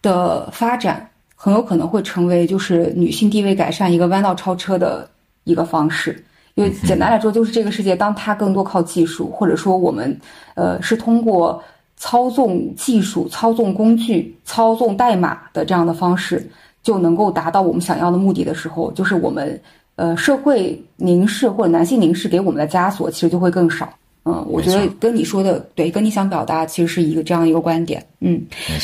[0.00, 5.10] 的发展很有可能会成为就是女性地位改善一个弯道超车的
[5.44, 6.24] 一个方式。
[6.54, 10.18] 因为简单来说，就是这个世界当它更多靠技术，或者说我们
[10.54, 11.62] 呃是通过
[11.96, 16.48] 操纵技术、操纵工具、操纵代码的这样的方式。
[16.84, 19.58] 就能够达到我们想要的目的的时候，就是我们
[19.96, 23.88] 呃社会凝视或者男性凝视给我们的枷锁其实就会更少。
[24.26, 28.04] 嗯，我觉得跟你说的对，跟你想表达其实是一个这样一个观点。
[28.20, 28.38] 嗯，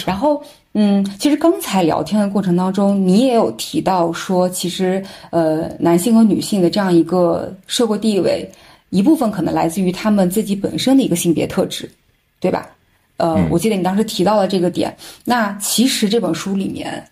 [0.07, 8.49] 然后嗯，其实刚才聊天的过程当中，你也有提到说，其实呃男性和女性的这样一个社会地位，
[8.91, 11.91] 一部分可能来自于他们自己本身的一个性别特质，
[12.39, 12.71] 对吧？
[13.17, 14.97] 呃，我记得你当时提到了这个点。
[15.25, 17.05] 那其实这本书里面。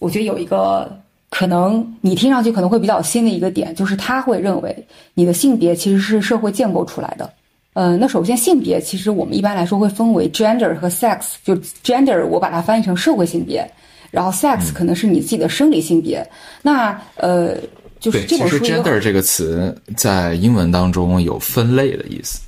[0.00, 1.00] 我觉得有一个
[1.30, 7.32] 可能，你听上去可能会比较新的一个点，就是他会认为你的性别其实是社会建构出来的。
[7.74, 13.68] 呃，那首先性别其实我们一般来说会分为 gender 和 sex，就 gender 我把它翻译成社会性别，
[14.10, 16.24] 然后 sex 可能是你自己的生理性别。
[16.62, 17.56] 那呃，
[18.00, 22.40] 就是这本书 gender 这个词在英文当中有分类的意思。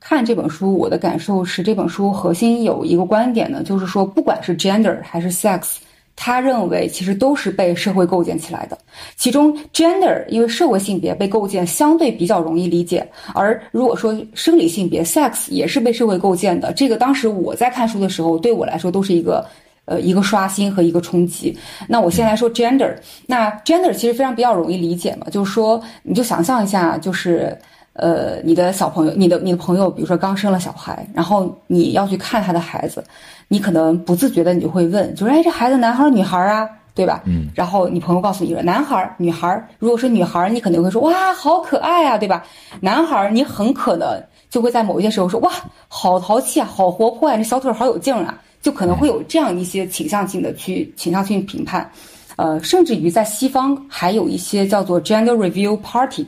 [0.00, 5.76] 看这本书，我的感受是这本书核心有一个观点呢，就是说不管是 gender 还是 sex。
[6.16, 8.76] 他认为，其实都是被社会构建起来的。
[9.16, 19.46] 其中，gender 因为社会性别被构建相对比较容易理解，而如果说生理性别 sex 也是被社会构建的，这个当时我在看书的时候，对我来说都是一个
[19.84, 21.56] 呃一个刷新和一个冲击。
[21.86, 22.94] 那我先来说 gender，
[23.26, 27.56] 那 gender 其实非常比较容易理解嘛，就是说你就想象一下，就是
[27.96, 33.02] 呃你的小朋友，你的你的朋友，比如说刚生了小孩，然后你要去看他的孩子。
[33.48, 37.22] 你可能不自觉的，你就会问，就是哎，这孩子男孩儿女孩儿啊，对吧？
[37.24, 37.48] 嗯。
[37.54, 42.44] 然后你朋友告诉你说男孩儿女孩儿，如果是女孩儿，你肯定会说哇，好可爱啊，对吧？
[42.80, 45.52] 男孩儿，你很可能就会在某一些时候说哇，
[45.86, 51.88] 好淘气啊，好活泼啊，这小腿好有劲啊，就可能会有这样一些倾向性的去倾向性评判，
[52.34, 56.26] 呃，甚至于在西方还有一些叫做 gender review party。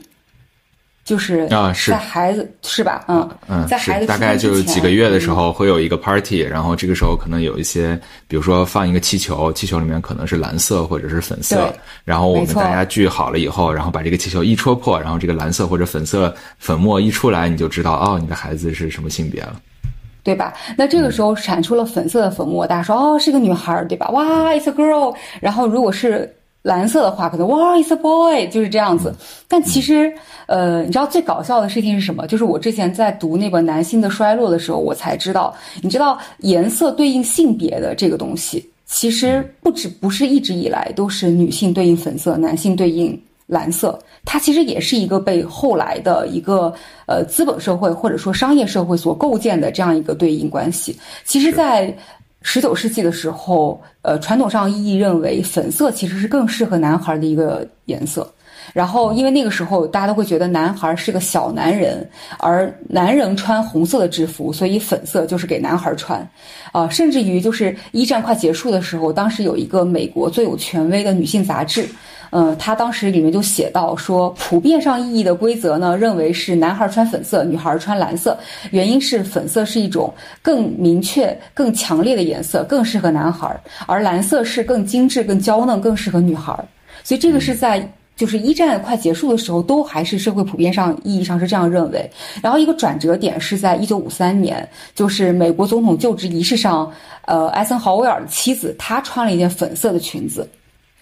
[1.09, 3.03] 就是啊，是在孩子是吧？
[3.07, 11.73] 嗯嗯，在孩子大概就几个月的时候会有一个 party，然后这个时候可能有一些，比如说放一个气球，气球里面可能是蓝色或者是粉色，
[12.05, 19.59] 然后我们大家聚好了以后，然后把这个气球一戳破，然后这个蓝色或者粉色粉末一出来，你就知道哦，你的孩子是什么性别了。
[20.21, 20.53] 对吧？
[20.77, 24.09] 那这个时候产出了粉色的粉末，大家说哦是个女孩，对吧？
[24.09, 25.15] 哇，it's a girl。
[25.41, 26.31] 然后如果是
[26.69, 29.11] 蓝色的话，可能哇，it's a boy，就是这样子。
[29.47, 30.13] 但其实，
[30.45, 32.27] 呃，你知道最搞笑的事情是什么？
[32.27, 35.51] 就是我之前在读那本《男性的衰落》的时候，我才知道，
[35.81, 43.97] 你知道颜色对应性别的这个东西，其实不止不是一直以来都是女性对应粉色，男性对应蓝色。
[44.23, 46.71] 它其实也是一个被后来的一个
[47.07, 50.95] 呃资本社会或者说商业社会所构建的这样一个对应关系。
[51.25, 51.91] 其实，在
[52.43, 58.31] 十九世纪的时候，呃，传统上意义认为粉色其实是更适合男孩的一个颜色。
[58.71, 62.07] 然后，因为那个时候大家都会觉得男孩是个小男人，
[62.37, 66.27] 而男人穿红色的制服，所以粉色就是给男孩穿。
[66.71, 71.87] 啊，甚至于就是一战快结束的时候，当时有一个美国最有权威的女性杂志。
[72.31, 78.37] 嗯，他当时里面就写到说，普遍上意义的规则呢，认为是男孩穿粉色，女孩穿蓝色。
[78.71, 83.49] 原因是粉色是一种更明确、更强烈的颜色，更适合男孩；
[83.87, 86.53] 而蓝色是更精致、更娇嫩，更适合女孩。
[87.03, 92.07] 所以这个是在就是一战快结束的时候，都还是社会普遍上意义上是这样认为。
[92.43, 96.91] 然后一个转折点是在一九五三年，就是美国总统就职仪式上，
[97.25, 100.47] 呃，艾森豪威尔的妻子她穿了一件粉色的裙子，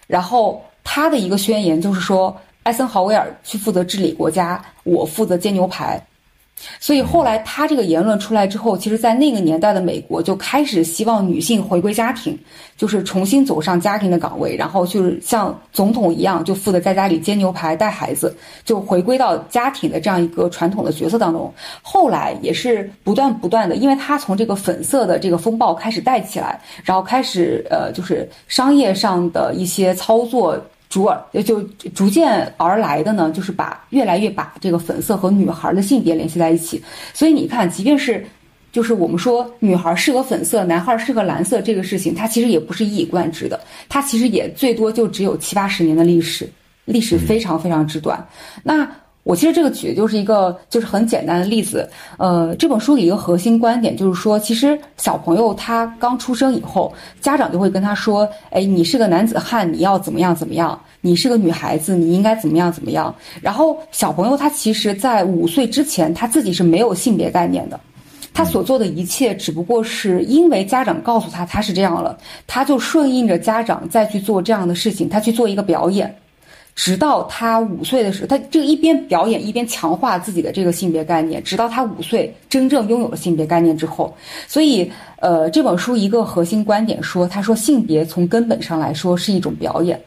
[0.06, 0.62] 然后。
[0.90, 6.02] 他的一个宣言就是说，艾森豪威尔去负责治理国家，我负责煎牛排。
[6.80, 12.36] 所以后来他这个言论出来之后，其实，在那个年代的美国就开始希望女性回归家庭，
[12.76, 21.52] 就是重新走上家庭的岗位，然后就是像总统一样，就负责在家里煎牛排、带孩子，就回归到家庭的这样一个传统的角色当中。
[21.82, 30.58] 后来也是不断不断的，因为他从这个粉色的这个风暴开始带起来，然后开始呃，就是商业上的一些操作。
[30.88, 31.62] 逐而就
[31.94, 36.82] 逐渐而来的呢，就是把越来越把这个粉色和女孩的性别联系在一起。
[37.12, 38.26] 所以你看，即便是
[38.72, 46.48] 就是我们说女孩适合粉色，男孩适合蓝色这个事情，它其实也不是一以贯之的，它其实也最多就只有七八十年的历史，
[46.84, 48.26] 历史非常非常之短。
[48.62, 48.88] 那。
[49.28, 51.86] 我其实这个举的就是一个就是很简单的例子，
[52.16, 63.14] 呃，这本书里一个核心观点就是说，其实小朋友他刚出生以后，家长就会跟他说，哎，你是个男子汉，你要怎么样怎么样；你是个女孩子，你应该怎么样怎么样。
[63.42, 67.78] 然后小朋友他其实，在五岁之前，他自己是没有性别概念的，
[68.32, 76.16] 他所做的一切只不过是因为家长告诉他他是这样了，他就顺应着家长再去做这样的事情，他去做一个表演。
[76.78, 84.88] 直到他五岁的时候，他这一边表演一边强化自己的这个性别概念，直到他五岁真正拥有了性别概念之后，所以，
[85.18, 90.00] 呃，这本书一个核心观点说，他说性别从根本上来说是一种表演，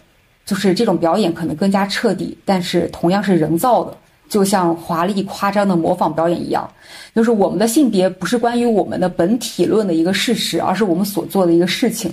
[0.45, 3.97] 就是这种表演可能更加彻底，但是同样是人造的，
[4.29, 6.65] 就像华丽夸张的模仿表演一样，
[7.13, 12.10] 就是我们的性别不是关于我们的本体论的一个事实，而是我们所做的一个事情，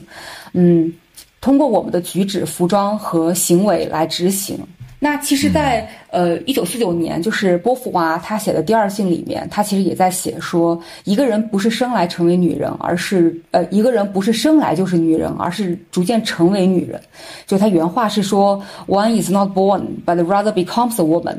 [0.53, 0.92] 嗯。
[1.40, 4.59] 通过我们的举止、服装和行为来执行。
[5.01, 17.01] 那其实，在呃一九四九年，就是波伏娃他写的第二性里面，他其实也在写说，一个人不是生来成为女人，而是呃一个人不是生来就是女人，而是逐渐成为女人。
[17.46, 21.38] 就他原话是说，One is not born, but rather becomes a woman。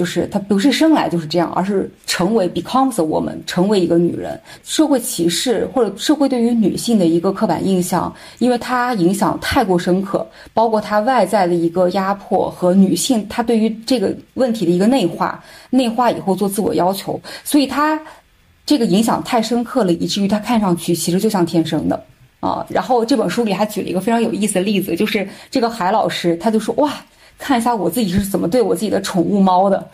[0.00, 4.40] 就是她不是生来就是这样，而是成为 becomes a woman，成为一个女人。
[4.64, 18.00] 社会歧视或者社会对于女性的一个刻板印象，因为它影响太过深刻，包括它外在的一个压迫和女性她对于这个问题的一个内化，内化以后做自我要求，所以她
[18.64, 22.02] 这个影响太深刻了，以至于她看上去其实就像天生的
[22.40, 22.64] 啊。
[22.70, 26.90] 然后这本书里还举了一个非常有意思的例子，就是这个海老师他就说哇。
[27.40, 29.84] 看一下我自己是怎么对我自己的宠物猫的，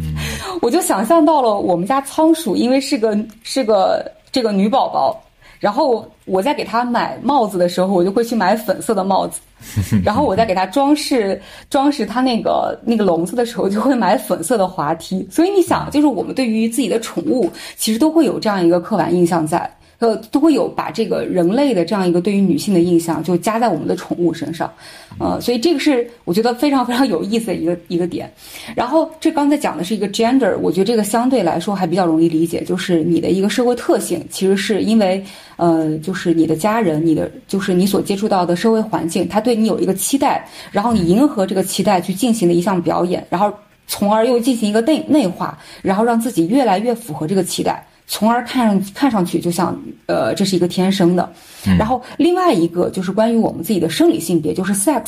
[0.62, 5.22] 我就想象到了我们家仓鼠，因为是个是个这个女宝宝，
[5.60, 9.40] 然后我在给它买帽子的时候，我就会去买粉色的帽子，
[10.02, 15.28] 然后我在给它装饰装饰它那个那个笼子的时候，就会买粉色的滑梯。
[15.30, 19.70] 所以你想，就是我们对于自己的宠物，其实都会有这样一个刻板印象在。
[19.98, 24.70] 呃，都会有把这个人类的这样一个对于女性的印象，就加在我们的宠物身上，
[25.18, 28.30] 呃，所以这个是我觉得非常非常有意思的一个一个点。
[28.74, 35.24] 然后这刚才讲的是一个 gender，我觉得这个相对来说还比较容易理解，就是你的一个社会特性，其实是因为
[35.56, 43.52] 呃，就是你的家人，你的就是你所接触到的社会环境，他对你有一个期待，然后你迎合这个期待去进行的一项表演，然后。
[43.88, 47.86] 从而又进行一个内内化，然后让自己越来越符合这个期待。
[48.06, 49.76] 从而看上看上去就像，
[50.06, 51.28] 呃，这是一个天生的。
[51.76, 55.02] 然后另外一个就是关于我们自己的生理性别，就是 sex。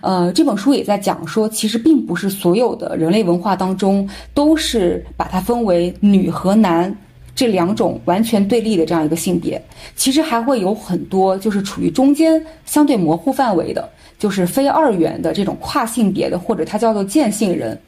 [0.00, 6.96] 呃，这本书也在讲说，其实并不是所有的人类文化当中都是把它分为女和男
[7.34, 9.62] 这两种完全对立的这样一个性别。
[9.94, 13.86] 其实还会有很多就是处于中间相对模糊范围的，
[14.18, 17.78] 就是非二元的这种跨性别的，或者它叫做间性人。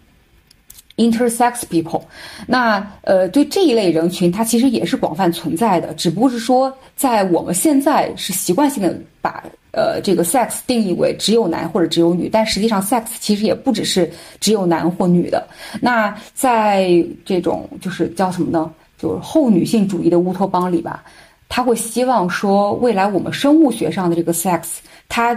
[1.00, 2.02] Intersex people，
[2.46, 9.42] 那呃，对这一类人群，它其实也是广泛存在的，只不过是说，在我们现在是习惯性的把
[9.72, 15.48] 呃这个 sex 定义为只有男或者只有女，但实际上 sex 其实也不只是只有男或女的。
[15.80, 16.86] 那在
[17.24, 18.70] 这种就是叫什么呢？
[18.98, 21.02] 就是后女性主义的乌托邦里吧，
[21.48, 24.62] 他会希望说，未来我们生物学上的这个 sex，
[25.08, 25.34] 它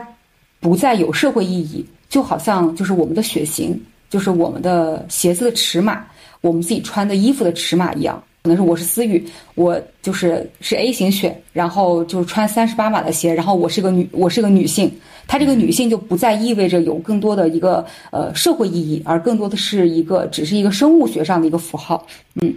[0.59, 3.81] 不再有社会意义，就好像就是我们的血型。
[4.13, 6.05] 就是我们的鞋子的尺码，
[6.41, 8.21] 我们自己穿的衣服的尺码一样。
[8.43, 14.91] 可能是我是思雨，我就是是 A 型血，然后就是穿三十八码的鞋，然后我是个女，我是个女性。
[15.25, 22.05] 她这个女性就不再意味着有更多的一个呃社会意义，而更多的是一个只是一个生物学上的一个符号。
[22.35, 22.53] 嗯，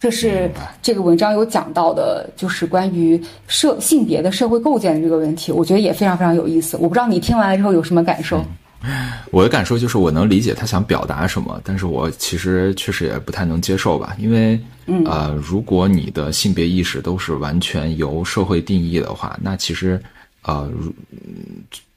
[0.00, 6.78] 这是这个文章有讲到的，就是关于社性别的社会构建的这个问题，我觉得也非常非常有意思。
[6.78, 8.42] 我不知道你听完了之后有什么感受。
[9.30, 14.58] 我的感受就是，我能理解他想表达什么，但是我其实确实也不太能接受吧，因为，
[15.04, 20.00] 呃，如果你的性别意识都是完全由社会定义的话，那其实，
[20.42, 20.70] 呃，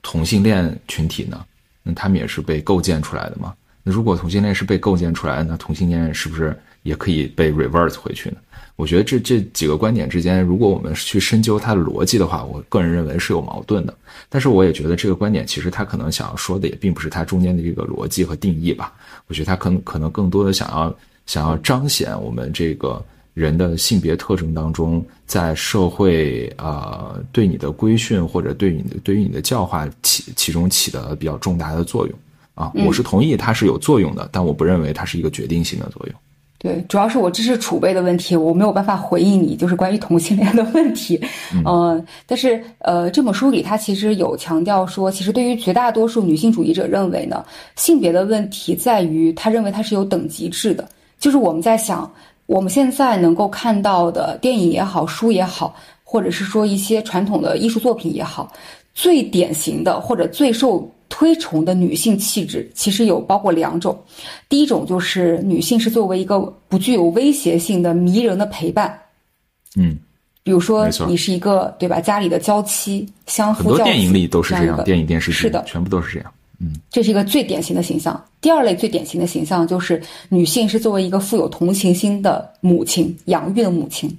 [0.01, 1.45] 同性恋群体呢，
[1.83, 3.53] 那他们也是被构建出来的嘛。
[3.83, 8.37] 那如果同性恋是被构建出来的，那同性恋是不是也可以被 reverse 回去呢？
[8.81, 13.93] 我觉得这这几个观点之间，如果我们去深究它的逻辑的话，我个人认为是有矛盾的。
[14.27, 18.91] 但是我也觉得这个观点其实他可能想要说的也并不是它中间的这个逻辑和定义吧。
[19.27, 20.91] 我觉得他可能可能更多的想要
[21.27, 22.99] 想要彰显我们这个
[23.35, 32.17] 人的性别特征当中，在社会啊对你的规训或者对你的对于你的教化起其中起的比较重大的作用
[32.55, 32.71] 啊。
[32.73, 36.15] 我是同意它是有作用的，但我不认为它是一个决定性的作用。
[36.61, 41.19] 对，主要是我知识储备的问题，我没有办法回应你，就是关于同性恋的问题。
[41.65, 47.43] 嗯，但是呃，这本书里他其实有强调说，其实对于绝大多数女性主义者认为呢，
[47.75, 50.87] 性别的问题在于他认为它是有等级制的。
[51.17, 52.07] 就是我们在想，
[52.45, 58.53] 我们现在能够看到的电影也好，书也好，或者是说一些传统的艺术作品也好，
[58.93, 60.87] 最典型的或者最受。
[61.11, 64.01] 推崇的女性气质其实有包括两种，
[64.47, 66.39] 第一种就是女性是作为一个
[66.69, 68.97] 不具有威胁性的迷人的陪伴，
[69.75, 69.99] 嗯，
[70.41, 78.19] 比如说你是一个对吧，家里的娇妻，相夫教子，很多电影里都是这样，电影电视剧是的，全部都是这样，嗯，这是一个最典型的形象。
[78.39, 84.09] 第二类最典型的形象就是女性是作为一个富有同情心的母亲，养育的母亲，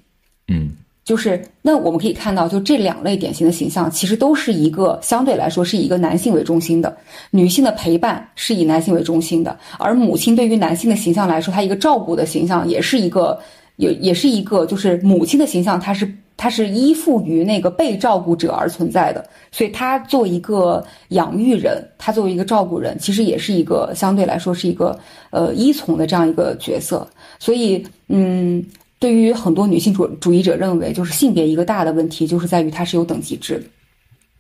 [0.47, 0.71] 嗯。
[1.05, 6.97] 就是那我们可以看到，就这两类典型的形象，其实都是一个相对来说是以一个男性为中心的，
[7.33, 13.37] 女性的陪伴是以男性为中心的，而母亲对于男性的形象来说，她一个照顾的形象，也是一个
[13.77, 24.97] 也也是一个，就是母亲的形象，她是她是依附于那个被照顾者而存在的，所以她作为一个养育人，她作为一个照顾人，其实也是一个相对来说是一个
[25.31, 27.05] 呃依从的这样一个角色，
[27.41, 28.65] 所以嗯。
[29.03, 33.65] 对于很多女性主主义者认为，就是性别一个大的问题，就是在于它是有等级制的。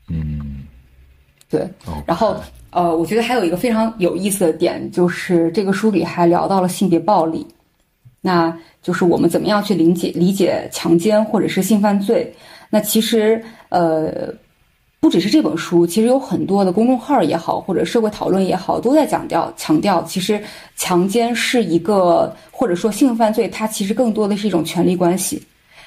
[0.09, 0.63] 嗯，
[1.51, 1.69] 对。
[2.07, 2.37] 然后，
[2.71, 7.45] 呃，我觉得还有一个非常有意思的点，就是这个书里还聊到了性别暴力，
[8.21, 12.33] 那就是我们怎么样去理解理解强奸或者是性犯罪。
[12.71, 14.33] 那其实，呃。
[15.03, 20.41] 不只是这本书，其实有很多的公众号也好，或者社会讨论也好，都在强调强调，其实
[20.77, 25.43] 强奸是一个，或者说性犯罪，它其实更多的是一种权力关系，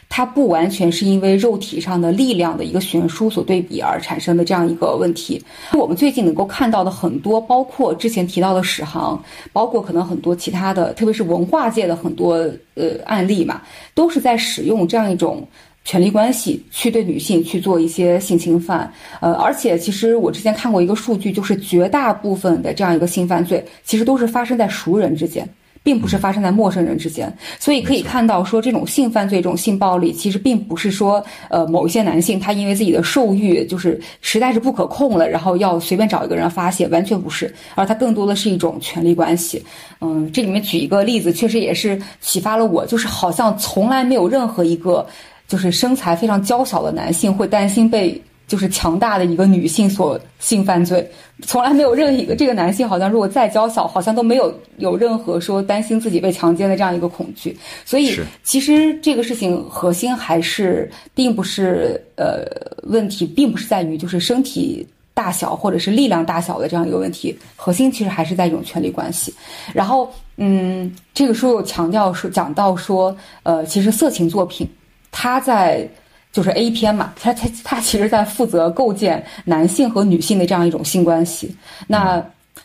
[0.10, 5.42] 它不完全是因为肉体上的力量的一个悬殊所对比而产生的这样一个问题。
[5.72, 12.34] 我们最近能够看到的很多，包括之前提到的史航，包括可能很多其他的，特别是文化界的很多
[12.74, 13.62] 呃案例嘛，
[13.94, 15.48] 都是在使用这样一种。
[15.86, 25.48] 权力关系去对女性去做一些性侵犯，呃，而且其实我之前看过一个数据，就是绝大部分的这样一个性犯罪，其实都是发生在熟人之间，
[25.84, 27.32] 并不是发生在陌生人之间。
[27.60, 39.64] 所以可以看到，说这种性犯罪、这种性暴力，其实并不是说，呃，某一些男性他因为自己的受欲就是实在是不可控了，然后要随便找一个人发泄，完全不是，而它更多的是一种权力关系。
[40.02, 45.06] 嗯，这里面举一个例子，确实也是启发了我，就是好像从来没有任何一个。
[45.48, 51.10] 就是身材非常娇小的男性会担心被就是强大的一个女性所性犯罪，
[51.42, 57.58] 从来没有任何一个这个男性好像如果再娇小，好像都没有有任何说担心自己被强奸的这样一个恐惧。
[57.84, 62.46] 所以其实这个事情核心还是并不是呃
[62.84, 69.34] 问题，并不是在于就是身体大小或者是力量大小的这样一个问题，核心其实还是在一种权力关系。
[69.74, 74.70] 然后嗯，这个书有强调说讲到说呃，其实色情作品
[75.16, 75.90] 它在。
[76.36, 81.56] 就是 A 片嘛，他他他其实在负责构建男性和女性的这样一种性关系。
[81.88, 82.22] 那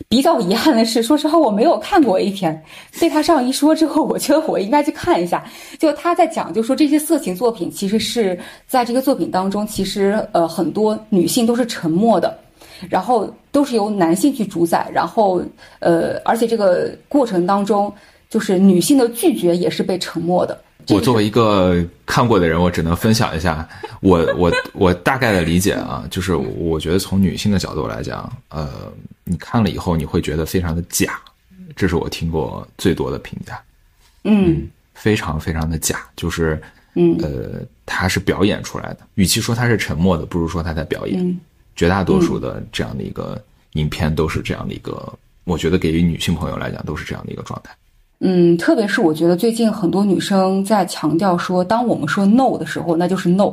[0.09, 2.61] 比较遗憾的是，说实话我没有看过 A 片，
[2.99, 5.45] 被他这样一说之后，我觉得我应该去看一下。
[5.79, 8.37] 就他在讲，就说这些色情作品其实是
[8.67, 12.37] 在这个作品当中，其实呃很多女性都是沉默的，
[12.89, 15.41] 然后都是由男性去主宰，然后
[15.79, 17.89] 呃而且这个过程当中，
[18.29, 20.59] 就是女性的拒绝也是被沉默的。
[20.89, 23.67] 我作为一个看过的人，我只能分享一下
[24.01, 28.69] 我我我大概的理解啊，就是我觉得从女性的角度来讲，呃，
[29.23, 31.19] 你看了以后你会觉得非常的假，
[31.75, 33.61] 这是我听过最多的评价。
[34.23, 36.61] 嗯，非常非常的假，就是
[36.95, 41.39] 嗯呃，他是表演出来的，与其说他是沉默的，不如说他在表演。
[41.73, 43.41] 绝大多数的这样的一个
[43.73, 45.11] 影片都是这样的一个，
[45.45, 47.73] 我觉得给予女性朋友来讲都是这样的一个状态。
[48.23, 53.51] 嗯，特别是我觉得最近很多女生在强调说，当我们说 no 的时候，那就是 no，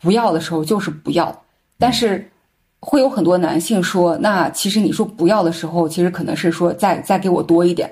[0.00, 1.32] 不要的时候就是不要。
[1.78, 2.28] 但是
[2.80, 7.88] 会有很多男性说，那其实你说不要的时候，其实可能是说再再给我多一点。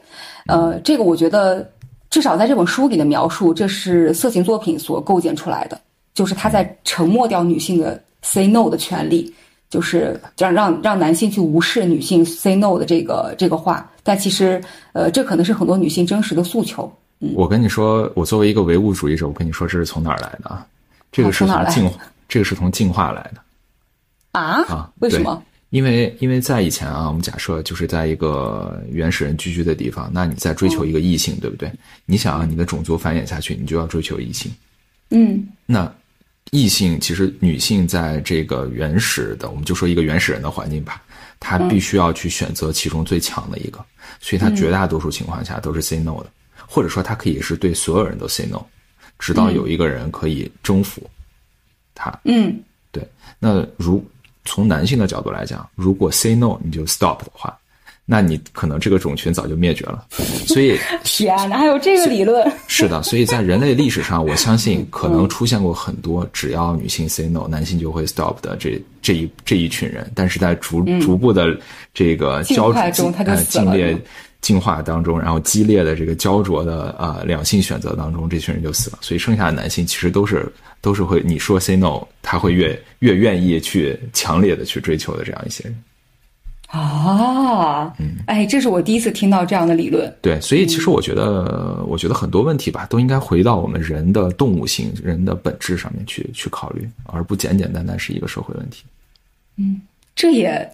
[0.48, 1.70] 呃，这个我觉得
[2.10, 5.80] 至少在这本书里的描述，这是色情作品所构建出来的，
[6.14, 9.32] 就是他在沉默掉女性的 say no 的权利。
[9.68, 14.62] 就是让让让男性去无视女性 say no 的这个这个话，但其实，
[14.92, 16.90] 呃，这可能是很多女性真实的诉求。
[17.20, 20.66] 嗯，我跟你说，我作为一个唯物主义者，我跟你说，这是从哪儿来的啊？
[21.10, 21.90] 这个是从进，
[22.28, 23.40] 这个是从进化来的。
[24.32, 24.90] 啊啊？
[25.00, 25.42] 为什么？
[25.70, 31.70] 因为因为在以前啊，我们假设就是在一个原始人聚居的地方，那你在追求一个异性，对不对？
[32.04, 34.52] 你想啊，你的种族繁衍下去，你就要追求异性。
[35.10, 35.92] 嗯，那。
[36.52, 41.02] 异性其实女性在这个原始的，我们就说一个原始人的环境吧，
[41.40, 43.84] 她必须要去选择其中最强的一个，
[44.20, 46.30] 所以她绝大多数情况下都是 say no 的，
[46.66, 48.64] 或者说她可以是对所有人都 say no，
[49.18, 51.02] 直到有一个人可以征服
[51.94, 52.16] 她。
[52.24, 52.58] 嗯，
[52.92, 53.06] 对。
[53.38, 54.04] 那如
[54.44, 57.56] 从男性的角度来讲，如果 say no 你就 stop 的话。
[58.08, 60.06] 那你可能这个种群早就灭绝了，
[60.46, 62.48] 所以 天哪，还有这个理论？
[62.68, 71.58] 是的，所以在人类历史上，我相信可能出现过很多只要女性 say no，男性就会 stop 的这这一这一群人，但是在逐逐步的
[71.92, 73.74] 这个交中，他就死了。
[74.42, 78.98] 进化当中，然后激烈的这个焦灼的啊两性选择当中，这群人就死了。
[79.00, 80.46] 所以剩下的男性其实都是
[80.80, 85.76] 都是会你说 say no，他会越越愿意去强烈的去追求的这样一些人。
[86.66, 90.12] 啊，嗯，哎，这是我第一次听到这样的理论。
[90.20, 98.84] 对，所以其实我觉得，我觉得很多问题吧，都应该回到我们人的动物性、人的本质上面去去考虑，而不简简单单是一个社会问题。
[99.56, 99.80] 嗯，
[100.14, 100.68] 这也，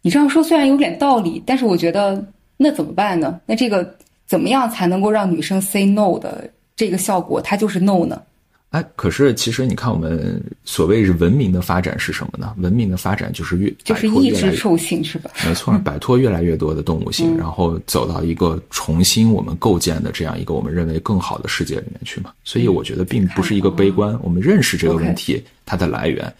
[0.00, 2.24] 你这样说虽然有点道理，但是我觉得
[2.56, 3.38] 那怎么办呢？
[3.44, 8.20] 那这个怎么样才能够让女生 say no 的这个效果，它就是 no 呢？
[8.70, 12.54] 哎，可是其实你看，我们所谓是文明的发展是什么呢？
[12.58, 15.28] 文明的发展就是越就是抑制兽性，是吧？
[15.44, 22.30] 没错，摆脱越来越多的动物性，然后走到一个重新我们构建的这样一个我们认为更好的世界里面去嘛。
[22.44, 26.32] 所以我觉得并不是一个悲观，我们认识这个问题它的来源，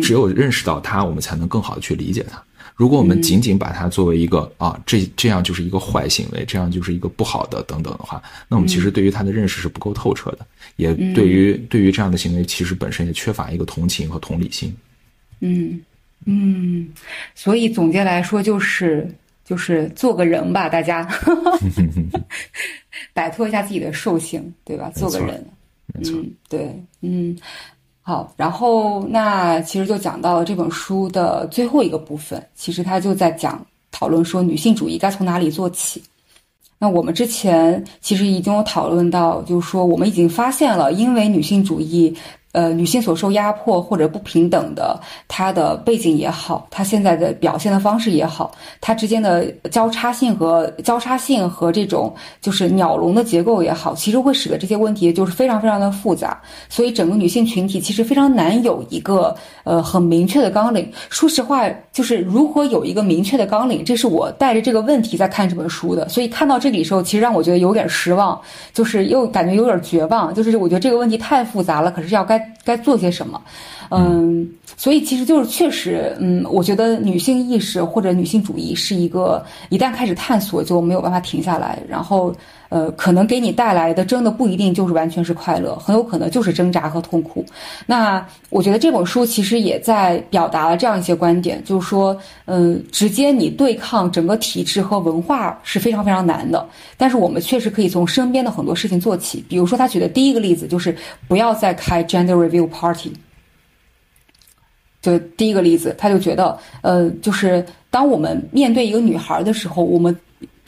[0.00, 2.40] 只有认识到它，我们才能更好的去理解它。
[2.76, 10.46] 如果我们仅仅把它作为一个啊，这这样就是一个坏行为，这样就是一个不好的等等的话，那我们其实对于他的认识是不够透彻的，
[10.76, 14.76] 也对于对于这样的行为，其实本身也缺乏一个同情和同理心。
[15.40, 15.80] 嗯
[16.26, 16.86] 嗯，
[17.34, 19.10] 所以总结来说就是
[19.42, 21.08] 就是做个人吧，大家
[23.14, 24.90] 摆脱一下自己的兽性，对吧？
[24.90, 25.42] 做个人，
[25.94, 27.34] 没错，对，嗯。
[28.08, 36.00] 好，然后那其实就讲到了这本书的最后一个部分，其实他就在讲讨论说女性主义该从哪里做起。
[36.78, 42.16] 那我们之前其实已经有讨论到，就是说我们已经发现了，因为女性主义。
[42.56, 44.98] 呃，女性所受压迫或者不平等的，
[45.28, 48.50] 她的背景也好，她现在的表现的方式也好，
[48.80, 56.40] 她之间的交叉性和交叉性和这种就是鸟笼的结构也好，其实会使得这些问题就是非常非常的复杂。
[56.70, 60.90] 所以整个女性群体其实非常难有一个呃很明确的纲领。
[61.10, 66.08] 说实话，就是如果有一个明确的纲领，这是我带着这个问题在看这本书的。
[66.08, 68.40] 所以看到这里的时候，其实让我觉得有点失望，
[68.72, 70.32] 就是又感觉有点绝望。
[70.32, 72.45] 就是我觉得这个问题太复杂了，可是要该。
[72.64, 73.42] 该做些什么。
[73.90, 82.34] 嗯，所以其实就是确实，嗯，我觉得女性意识或者女性主义是一个一旦开始探索就没有办法停下来，然后。
[82.68, 87.46] 呃，可能给你带来的真的不一定就是完全是快乐，很有可能就是挣扎和痛苦。
[87.86, 96.68] 那我觉得这本书其实也在表达了这样一些观点，就是说，嗯，直接你对抗整个体制和文化是非常非常难的。
[96.96, 100.94] 但是我们确实可以从身边的很多事情做起，比如说他举的第一个例子就是
[101.28, 103.12] 不要再开 gender review party。
[105.06, 110.14] 就第一个例子，他就觉得，呃，就是当我们面对一个女孩的时候，我们。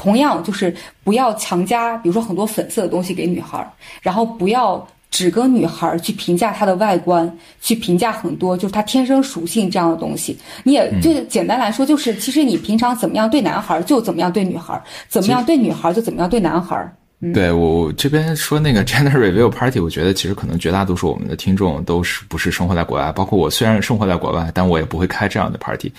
[0.01, 0.73] 同样就是
[1.03, 3.69] 不要强加，比如说很多粉色的东西给女孩儿，
[4.01, 7.29] 然后不要只跟女孩儿去评价她的外观，
[7.61, 10.39] 去评价很多就是她天生属性这样的东西。
[10.63, 16.77] 你也就简单来说，就是其实你平常怎么样对男孩儿，就怎么样对女孩儿；怎么样对女孩儿，就怎么样对男孩
[17.21, 17.33] 儿。
[17.33, 25.93] 对我这边说那个 gender review party，我觉得其实可能绝大多数我们的听众都是不是生活在国外，包括我虽然生活在国外，但我也不会开这样的 party。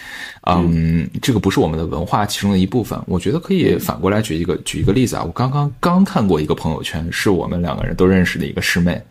[0.46, 3.00] 嗯，这个不是我们的文化其中的一部分。
[3.06, 9.02] 我觉得可以反过来举一个举一个例子啊，我刚刚刚看过一个朋友圈，是我们两个人都认识的一个师妹，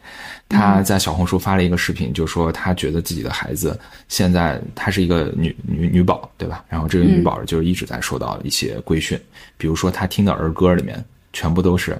[0.49, 3.79] 她在小红书发了一个视频，就说她觉得自己的孩子
[4.09, 6.65] 现在她是一个女女女宝，对吧？
[6.69, 9.21] 然后这个女宝就是一直在受到一些规训，
[9.59, 11.05] 比如说她听的儿歌里面。
[11.39, 11.97] 全部都是，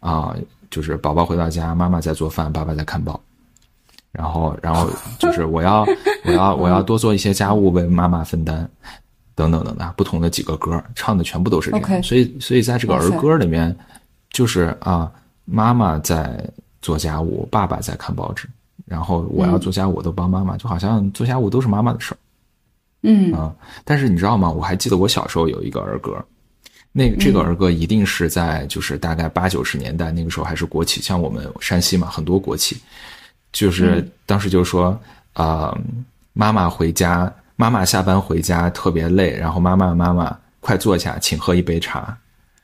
[0.00, 0.36] 啊，
[0.70, 3.18] 就是宝宝回到家，妈妈在做饭，爸爸在看报，
[4.12, 4.86] 然后，然后
[5.18, 5.86] 就是我要，
[6.26, 8.68] 我要，我要多做一些家务为妈妈分担，
[9.34, 13.74] 等等等等，不同的几个歌唱的全部都是这样，所以，所以在这个儿歌里面，
[14.28, 15.10] 就是啊，
[15.46, 16.46] 妈妈在
[16.82, 18.46] 做家务，爸爸在看报纸，
[18.84, 22.18] 然后我要做家务我都帮妈妈，就好像做家务都是妈妈的事儿，
[23.04, 23.32] 嗯。
[23.32, 24.50] 啊，但是你知道吗？
[24.50, 26.22] 我还记得我小时候有一个儿歌。
[26.92, 32.76] 那这个儿歌一定是在就是大概八九十年代，那个时候还是国企，像我们山西嘛，很多国企，
[33.50, 34.98] 就是当时就说
[35.32, 35.74] 啊，
[36.34, 42.14] 妈妈回家，妈妈下班回家特别累，然后妈妈妈妈快坐下，请喝一杯茶，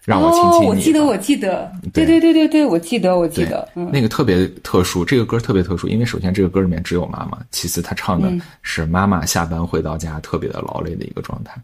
[0.04, 0.66] 让我亲亲你。
[0.66, 11.54] 我记得，我记得，对对对对对，我记得，我记得，那个特别特殊，这个歌特别特殊，因为首先这个歌里面只有妈妈，其次他唱的是妈妈下班回到家特别的劳累的一个状态。
[11.56, 11.62] 嗯，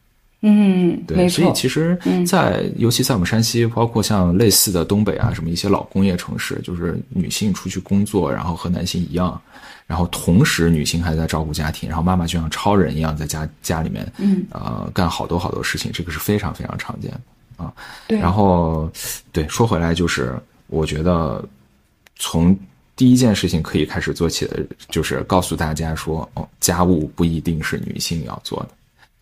[1.07, 9.41] 对，所以其实，在尤其在我们山西，包括像类似的东北啊，什么一些老工业城市，就是女性出去工作，然后和男性一样，
[9.87, 17.73] 然后同时女性还在照顾家庭，然后妈妈就像超人一样在家家里面，嗯，呃，干好多好多事情，这个是非常非常常见的啊。
[18.07, 18.91] 对，然后，
[19.33, 21.43] 对，说回来就是，我觉得
[22.17, 22.55] 从
[22.97, 28.69] 第一件事情可以开始做起的，就是告诉大家说，哦，家务不一定是女性要做的。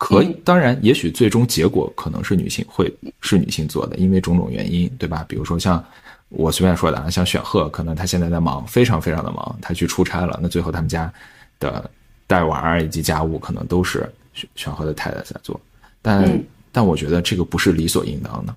[0.03, 5.23] 可以，当然，也许最终结果可能是女性会是女性做的，因为种种原因，对吧？
[5.29, 5.81] 比如说像
[6.27, 11.09] 我随便说的啊，像选赫，可能他现在在忙，非常非常的忙，他去出差了，那最后他们家
[11.57, 11.89] 的
[12.27, 13.99] 带娃儿以及家务可能都是
[14.33, 15.57] 选选赫的太太在做，
[16.01, 16.43] 但
[16.73, 18.55] 但我觉得这个不是理所应当的，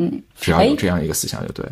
[0.00, 1.64] 嗯，只要有这样一个思想就对。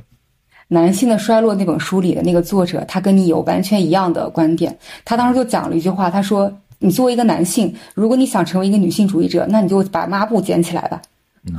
[0.68, 6.56] 男性的衰落那本书里的那个作者，他跟你有完全一样的观点，他当时就讲了一句话，他说。
[6.78, 11.00] 你作为一个男性，如果你想成为一个女性主义者，那你就把抹布捡起来吧。
[11.48, 11.54] 嗯，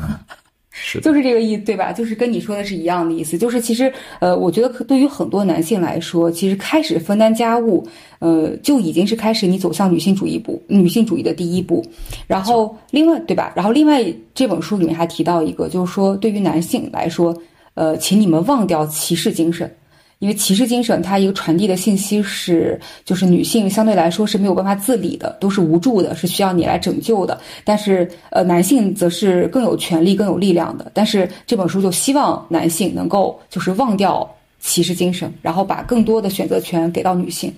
[0.69, 1.91] 是，就是这个意，对吧？
[1.91, 3.37] 就是跟你说的是一样的意思。
[3.37, 7.87] 就是其实，呃，我觉得对于很多男性来说，其实开始分担家务，
[8.19, 11.83] 呃，就已经是开始你走向女性主义步、女性主义的第一步。
[12.27, 13.51] 然后，另外，对吧？
[13.55, 14.03] 然后，另外
[14.35, 17.35] 这本书里面还提到一个，就是说，对于男性来说，
[17.73, 19.73] 呃，请你们忘掉骑士精神。
[20.19, 27.39] 因为骑士精神，它一个传递的信息是，就是女性相对来说是没有办法自理的，都是无助的，是需要你来拯救的。
[27.63, 30.91] 但是，呃，男性则是更有权利、更有力量的。
[30.91, 34.27] 但是这本书就希望男性能够就是忘掉
[34.59, 37.53] 骑士精神，然后把更多的选择权给到女性，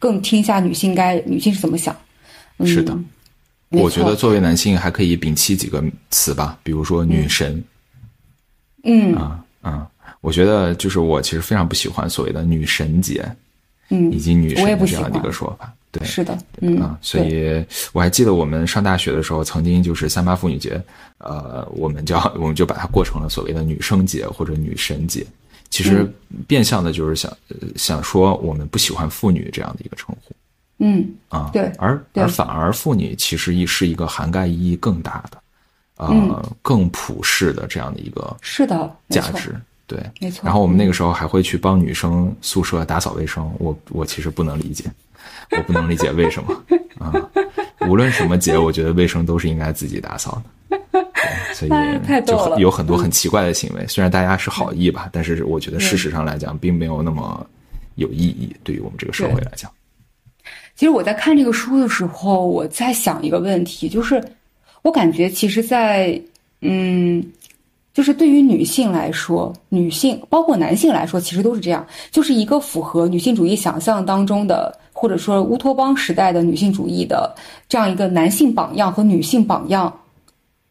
[0.00, 1.96] 更听一下女性该女性是怎么想。
[2.64, 2.98] 是的，
[3.68, 5.80] 我觉得作为男性还可以摒弃几个
[6.10, 7.62] 词吧，比如说女神。
[8.82, 9.88] 嗯啊啊。
[10.20, 13.24] 我觉得就是我其实非常不喜欢所谓的女神节，
[13.88, 20.80] 嗯，以及女神这样的一个说法，对，是的，嗯，所以我还记得我们上大学的时候，曾经就是三八妇女节，
[21.18, 25.26] 呃，我们叫 我们就把它过成了所谓的女生节或者女神节，
[25.70, 26.06] 其实
[26.46, 27.34] 变相的就是想
[27.76, 30.34] 想说我们不喜欢妇女这样的一个称呼，
[30.78, 35.42] 嗯啊，对，而而反而妇女其实一是一个涵盖意义更大的，
[35.96, 39.58] 呃，更普世的这样的一个是的价值。
[39.90, 40.42] 对，没错。
[40.44, 44.84] 然后我们那个时候还会去帮女生宿舍打扫卫生，我我其实不能理解，
[45.50, 46.62] 我不能理解为什么
[46.96, 47.12] 啊。
[47.88, 50.78] 无论什么节，我觉得卫生都是应该自己打扫的。
[51.54, 51.70] 所以
[52.24, 57.44] 就有很多很奇怪的行为，虽然大家是好意吧，但是我觉得事实上来讲，并没有那么
[57.96, 59.68] 有意义，对于我们这个社会来讲。
[60.76, 64.22] 其实我在看这个书的时候，我在想一个问题，就是
[64.82, 66.18] 我感觉其实，在
[66.62, 67.22] 嗯，
[67.92, 77.34] 就是对于女性来说，女性包括男性来说，其实都是这样，就是一个符合女性主义想象当中的，或者说乌托邦时代的女性主义的
[77.68, 79.92] 这样一个男性榜样和女性榜样，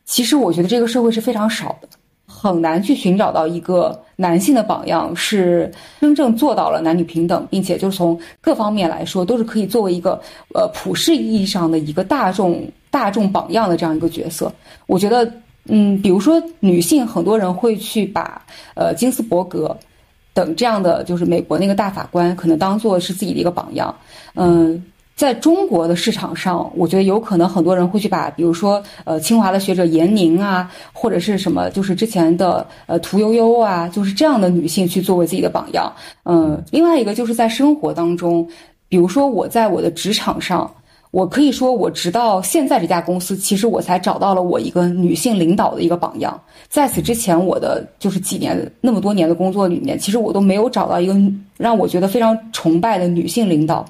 [0.05, 1.89] 其实我觉得这个社会是非常少的。
[2.31, 10.11] 很难去寻找到一个男性的榜样是真正做到了男女平等，并且就是从各方面来说都是可以作为一个
[10.53, 14.49] 呃普世意义上的一个大众大众榜样的这样一个角色。
[14.85, 15.29] 我觉得，
[15.69, 18.41] 嗯，比如说女性，很多人会去把
[18.75, 19.77] 呃金斯伯格
[20.33, 23.95] 等这样的就是美国那个大法官可能当做是自己的一个榜样，
[24.35, 24.83] 嗯。
[25.19, 35.91] 在中国的市场上，我觉得有可能很多人会去把，比如说，呃，清华的学者闫宁啊，或者是什么，就是之前的呃屠呦呦啊，就是这样的女性去作为自己的榜样。
[36.23, 38.47] 嗯，另外一个就是在生活当中，
[38.87, 40.73] 比如说我在我的职场上，
[41.11, 46.39] 我可以说我直到现在这家公司，其实我才找到了我一个女性领导的一个榜样。
[46.69, 51.15] 在此之前，我的就是几年那么多年的工作里面，其实我都没有找到一个
[51.57, 53.85] 让我觉得非常崇拜的女性领导。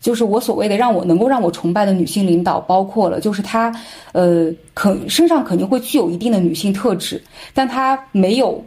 [0.00, 3.74] 就是我所谓的让我能够让我崇拜的女性领导，包括了就是她，
[4.12, 7.22] 呃，可身上肯定会具有一定的女性特质，
[7.54, 8.62] 但她没有，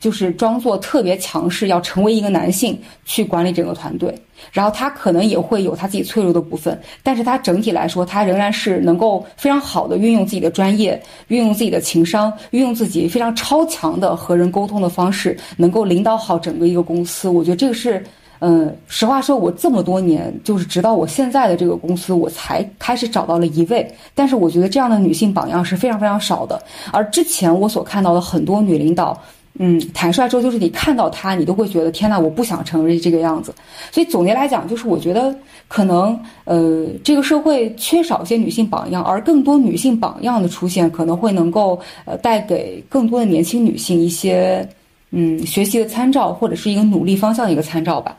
[0.00, 4.12] 就是装作特别强势，要成为一个男性去管理整个团队。
[4.52, 17.28] 然后她可能也会有她自己脆弱的部分，但是她整体来说，她仍然是能够非常好的运用自己的专业，运用自己的情商，运用自己非常超强的和人沟通的方式，能够领导好整个一个公司。
[17.28, 18.04] 我觉得这个是。
[18.42, 23.86] 嗯，实话说，我这么多年，就是直到我现在的这个公司，我才开始找到了一位。
[24.14, 26.58] 但是我觉得这样的女性榜样是非常非常少的。
[26.90, 29.14] 而之前我所看到的很多女领导，
[29.58, 33.54] 嗯，坦率说，就是你看到她，你都会觉得天呐，我不想成为这个样子。
[33.90, 35.34] 所以总结来讲，就是我觉得
[35.68, 44.66] 可能，呃，这个社会缺少一些女性榜样，而更多女性榜样的出现，可能会能够呃带给更多的年轻女性一些
[45.10, 48.16] 嗯学习的参照，或者是一个努力方向的一个参照吧。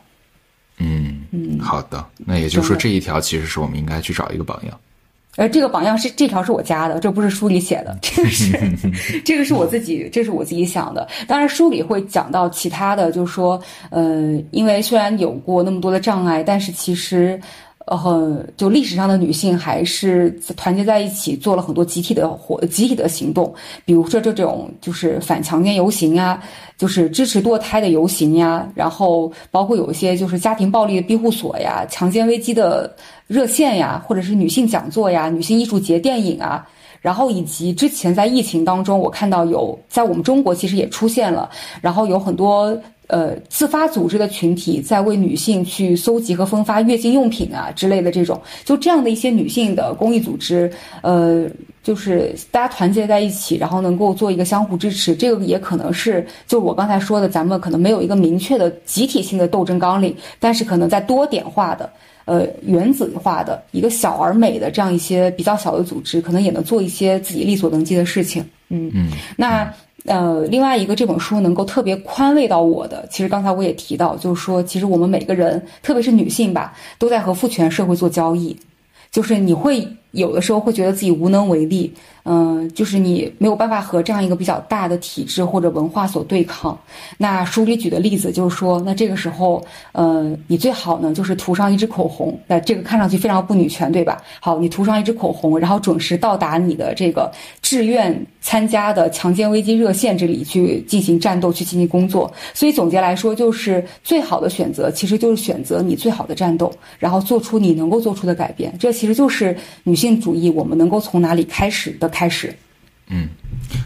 [0.78, 2.06] 嗯嗯，好的。
[2.18, 4.80] 那也就是说，这一条其实是我们应该去找一个榜样。
[5.38, 8.60] 呃，这个榜样是这条是我加的，这不是书里写的，这个是
[9.24, 11.08] 这个是我自己，这是我自己想的。
[11.28, 17.40] 当然，书里会讲到其他的，就是说，呃，因为虽然有过那么多的障碍，但是其实。
[17.88, 23.54] 呃，就历史上的女性还是团结在一起，做了很多集体的活、集体的行动，
[23.84, 26.42] 比如说这种就是反强奸游行呀，
[26.78, 32.96] 就是支持堕胎的游行呀，然后包括有一些就是家庭暴力的庇护所呀、强奸危机的
[33.28, 36.66] 热线呀，或者是女性讲座呀、女性艺术节、电影啊，
[37.02, 41.50] 然后以及之前在疫情当中，我看到有在我们中国其实也出现了，
[41.82, 42.80] 然后有很多。
[43.12, 51.45] 呃，自发组织的群体在为女性去搜集和分发月经用品啊之类的这种，就这样的一些女性的公益组织，呃，
[51.84, 55.14] 就是大家团结在一起，然后能够做一个相互支持。
[55.14, 61.91] 这个也可能是，就我刚才说的，咱们可能没有一个明确的集体性的斗争纲领，但是可能在多点化的、
[62.24, 68.41] 呃原子化的一个小而美的这样一些比较小的组织，可能也能做一些自己力所能及的事情。
[68.70, 69.70] 嗯嗯，那。
[70.06, 78.58] 呃，另外一个这本书能够特别宽慰到我的，其实刚才我也提到，就是说，其实我们每个人，特别是女性吧，都在和父权社会做交易，
[79.12, 81.93] 就是你会有的时候会觉得自己无能为力。
[82.24, 86.78] 嗯，就是你没有办法和这样一个比较大的体制或者文化所对抗。
[87.17, 92.39] 那书里举的例子就是说，那这个时候，呃，你最好呢就是涂上一支口红。
[92.45, 94.22] 那这个看上去非常不女权，对吧？
[94.39, 102.32] 好，你涂上一支口红，然后准时到达你的这个志愿参加的强奸危机热线这里去进行战斗，去进行工作。
[102.53, 108.72] 所以总结来说，就是最好的选择其实就是选择你最好的战斗，然后做出你能够做出的改变。
[108.80, 112.11] 这其实就是女性主义，我们能够从哪里开始的。
[112.12, 112.55] 开始，
[113.07, 113.30] 嗯，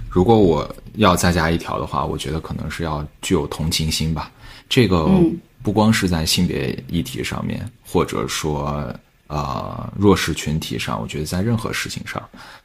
[0.10, 4.32] 如果我要再加一条的话，我觉得可能是要具有同情心吧。
[4.68, 5.08] 这个
[5.64, 8.94] 不光是在性别议题上面，或者说
[9.28, 12.22] 呃弱势群体上，我觉得在任何事情上，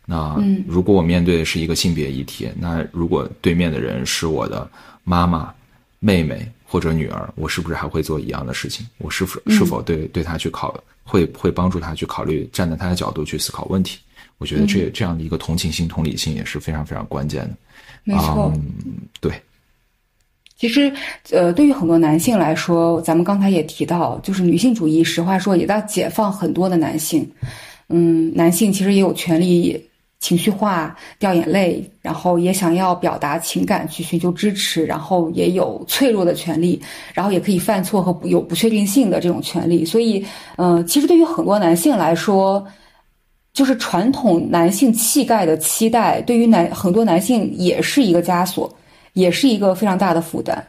[0.07, 0.37] 那
[0.67, 4.69] 如果我面对的是一个性别议题，那如果对面的人是我的
[5.05, 5.53] 妈妈、
[5.99, 8.87] 妹妹或者女儿，我是不是还会做一样的事情？
[8.99, 13.99] 我是否是否对对他去考，会会帮助他去考虑，站在他的角度去思考问题？
[14.41, 17.51] 我觉得这这样的一个同情心、同理心也是非常非常关键的。
[18.03, 18.53] 没错，
[19.21, 19.31] 对。
[20.57, 20.93] 其实，
[21.31, 27.27] 呃，对于很多男性来说，咱们刚才也提到，就是女性主义，实话说也在解放很多的男性。
[27.89, 29.83] 嗯，男性其实也有权利
[30.21, 36.79] 情绪化、掉眼泪，然后也想要表达情感去寻求支持，然后也有脆弱的权利，
[37.15, 39.83] 然后也可以犯错和有不确定性的这种权利。
[39.83, 40.23] 所以，
[40.57, 42.63] 嗯，其实对于很多男性来说，
[43.53, 48.73] 就是传统男性气概的期待，对于男很多男性也是一个枷锁，
[49.13, 50.65] 也是一个非常大的负担。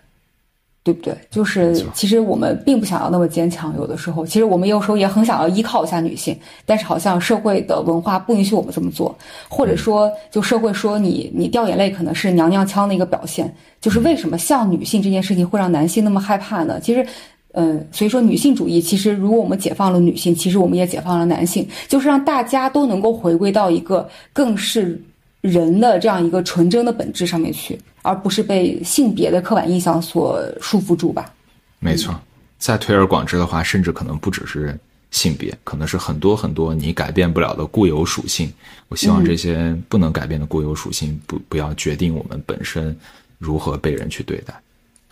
[0.83, 1.15] 对不对？
[1.29, 9.15] 就是其实我们并不想要那么坚强，有的时候，其实我们有时候也很想要依靠一下女性，但是好像社会的文化不允许我们这么做，
[9.47, 13.53] 或者说，就社会说你你掉眼泪可能是娘娘腔的一个表现。
[13.79, 16.79] 就是为什么像女性这件事情会让男性那么害怕呢？
[16.79, 17.05] 其实，
[17.53, 25.01] 嗯，所以说女性主义其实如果我们解放了女性，其实我们也解放了男性，就是让大家都能够回归到一个更是。
[25.41, 31.33] 人的这样一个纯真的本质上面去，而不是被性别的刻板印象所束缚住吧？
[31.79, 32.13] 没错，
[32.59, 34.79] 再推而广之的话，甚至可能不只是
[35.09, 38.53] 性别，可能是很多很多你改变不了的固有属性。
[38.89, 42.95] 我希望这些不能改变的固有属性不不要决定我们本身
[43.39, 44.53] 如何被人去对待。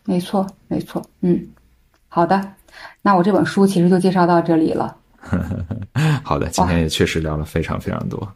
[0.05, 1.03] 没错，没错。
[1.21, 1.43] 嗯，
[2.09, 2.53] 好的，
[3.01, 4.95] 那我这本书其实就介绍到这里了。
[6.23, 8.27] 好的，今天也确实聊了非常非常多。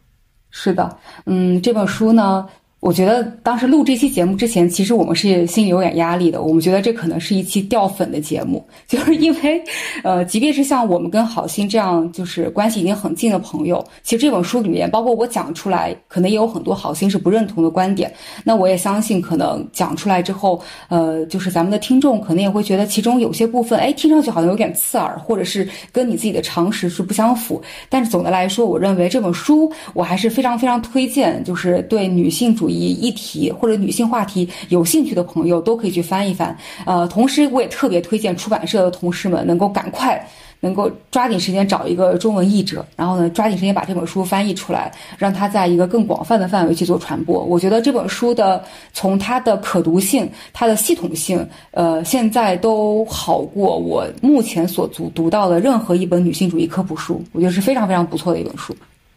[0.50, 0.96] 是的，
[1.26, 2.48] 嗯，这本书呢。
[2.84, 6.42] 我觉得当时录这期节目之前，其实我们是心里有点压力的。
[6.42, 9.58] 我们觉得这可能是一期掉粉的节目，就是因为，
[10.02, 18.12] 呃，即便是像我们跟好心这样就是关系已经很近的朋友，其实这本书里面，包括我讲出来，可能也有很多好心是不认同的观点。
[18.44, 20.60] 那我也相信，可能讲出来之后，
[20.90, 27.62] 呃，就是咱们的听众可能也会觉得其中有些部分，哎，听上去好像有点刺耳，或者是跟你自己的常识是不相符。
[27.88, 32.73] 但是总的来说，我认为这本书我还是非常非常推荐，就是对女性主义。
[32.74, 40.22] 一议题或者女性话题有兴趣的朋友都可以去翻一翻，呃，同时我也特别推荐出版社的同事们能够赶快
[40.60, 47.44] 能够抓紧时间找一个中文译者，然后呢抓紧时间把这本书翻译出来，让它在一个更广泛的范围去做传播。
[47.44, 48.64] 我觉得这本书的
[48.94, 58.74] 从它的可读性、它的系统性，呃，现在都好过我目前所读读到的任何一本女性主义科普书，我觉得是非常非常不错的一本书。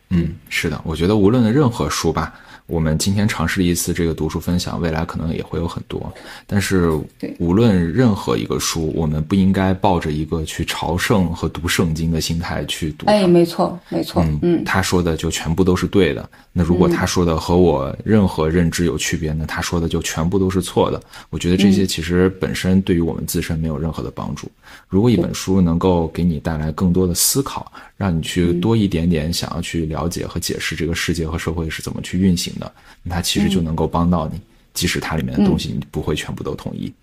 [0.09, 2.33] 嗯，是的，我觉得无论任何书吧。
[2.67, 6.13] 我们今天尝试了一次这个读书分享，未来可能也会有很多。
[6.45, 6.91] 但是，
[7.39, 13.05] 无论任何一个书，我们不应该抱着一个去朝圣和读圣经的心态去读。
[13.07, 14.21] 哎，没错，没错。
[14.21, 16.29] 嗯嗯，他说的就全部都是对的。
[16.51, 21.01] 那如果他说的和我任何认知有区别，那他说的就全部都是错的。
[21.29, 24.51] 我觉得这些其实本身对于我们自身没有任何的帮助。
[24.89, 32.53] 如果一本书能够给你带来更多的思考，让你去多一点点想要去了解和解释这个世界和社会是怎么去运行。
[32.59, 32.71] 的，
[33.09, 34.39] 它其实就能够帮到你，
[34.73, 36.85] 即使它里面的东西你不会全部都同意。
[36.85, 36.93] 嗯，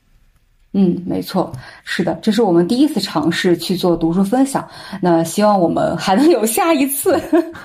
[0.77, 1.53] 嗯没错，
[1.85, 4.69] 是的，这是我们第一次尝试去做读书分享。
[5.01, 7.17] 那希望我们还能有下一次。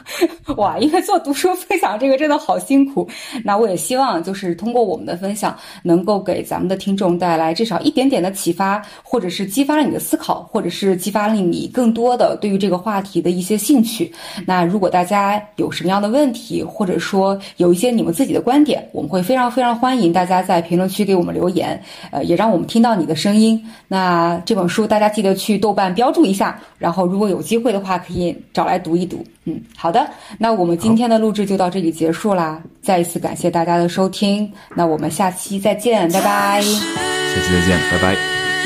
[0.58, 3.10] 哇，因为做读书分享这个真的好辛苦。
[3.44, 14.14] 那我也希望就是通过我们的分享，能够给咱们的听众带来至少一点点的启发，或者是激发了你的思考，或者是激发了你更多的对于这个话题的一些兴趣。
[14.46, 21.82] 那如果大家有什么样的问题，或者说有一些你们自己的观点，我们会非常非常欢迎大家在评论区给我们留言，
[22.12, 22.99] 呃，也让我们听到。
[23.00, 29.26] 你的声音，那这本书大家记得去豆瓣标注一下，然后如果有机会的话，可以找来读一读。
[29.46, 32.62] 嗯，好的，那我们今天的录制就到这里结束啦。
[32.82, 36.62] 再一次感谢大家的收听，那我们下期再见，拜拜。
[36.62, 38.16] 下期再见，拜拜。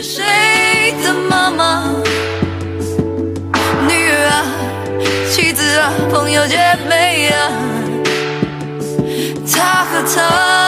[0.02, 0.24] 谁
[1.04, 1.94] 的妈妈？
[3.88, 4.44] 女儿啊，
[5.30, 6.58] 妻子啊，朋友姐
[6.90, 7.52] 妹啊，
[9.48, 10.63] 他和他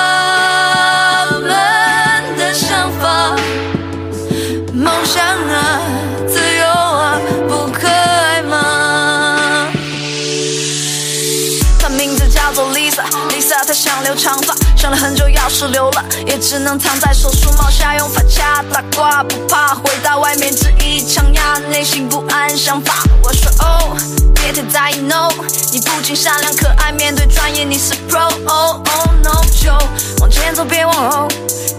[15.55, 22.95] 是留了，也只能藏在手术帽下，用发卡打挂，不怕回到外面只一枪压，内心不安，想法。
[23.23, 23.95] 我说哦，
[24.33, 25.29] 别太在意 No，
[25.71, 28.25] 你不仅善良可爱，面对专业你是 Pro。
[28.45, 28.81] Oh
[29.23, 29.71] no，就
[30.19, 31.29] 往前走，别往后。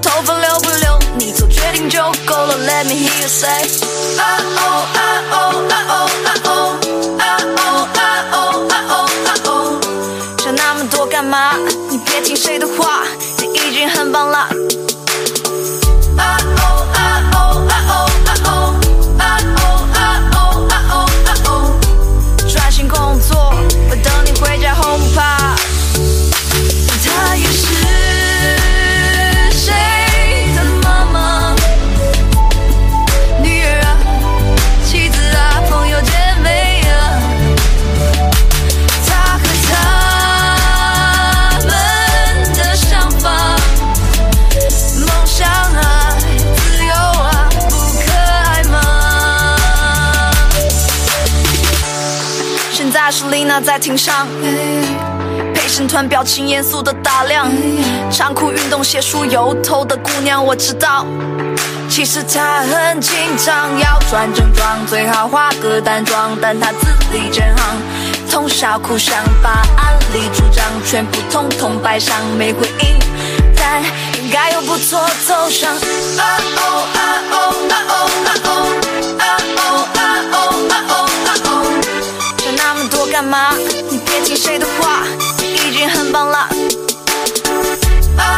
[0.00, 0.98] 头发留不留？
[1.18, 2.56] 你做决定就够了。
[2.56, 3.68] Let me hear you say，
[4.16, 5.00] 啊哦啊
[5.32, 5.34] 哦
[5.68, 5.92] 啊哦
[6.24, 6.48] 啊哦
[7.18, 7.22] 啊
[7.58, 8.00] 哦啊
[8.32, 8.34] 哦
[9.26, 9.80] 啊哦，
[10.42, 11.58] 想那么多干嘛？
[11.90, 12.95] 你别听谁的话，
[13.88, 14.65] 很棒了。
[53.60, 54.26] 在庭上，
[55.54, 57.50] 陪审团表情严肃的打量，
[58.10, 61.06] 长裤运动鞋梳油头的姑娘，我知道，
[61.88, 67.76] 其实她很紧张，要穿正装，最好化个淡妆，但她字里行行，
[68.30, 72.98] 通宵苦想，把案例主张全部统统摆上，没回应，
[73.56, 73.82] 但
[74.20, 75.72] 应该有不错走向。
[75.72, 75.78] 啊
[76.56, 77.00] 哦啊
[77.32, 77.34] 哦
[77.70, 77.92] 啊哦
[78.26, 78.48] 啊哦
[79.18, 79.24] 啊
[79.56, 79.88] 哦
[83.16, 83.56] 干嘛？
[83.90, 85.02] 你别听谁的话，
[85.40, 86.40] 你已经很棒了。
[88.18, 88.36] 啊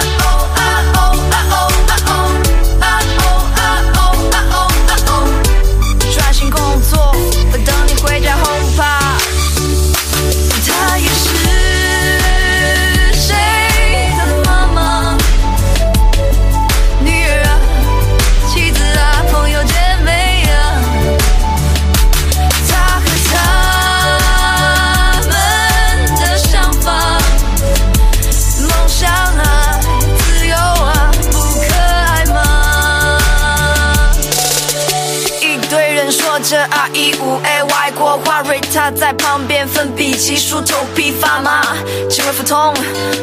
[42.48, 42.72] 痛，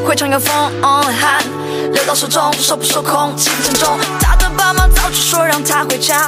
[0.05, 0.53] 会场有风
[0.83, 1.43] 汗
[1.91, 3.97] 流到手中，手不受控，气氛沉重。
[4.19, 6.27] 他的爸妈早就说让他回家，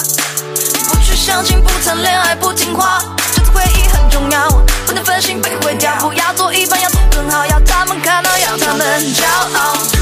[0.90, 3.00] 不去相亲，不谈恋爱，不听话。
[3.36, 4.50] 这次会议很重要，
[4.88, 9.24] 不能分心被毁掉，不要做一般，要做更好，要他们看到，要他们骄
[9.60, 9.97] 傲。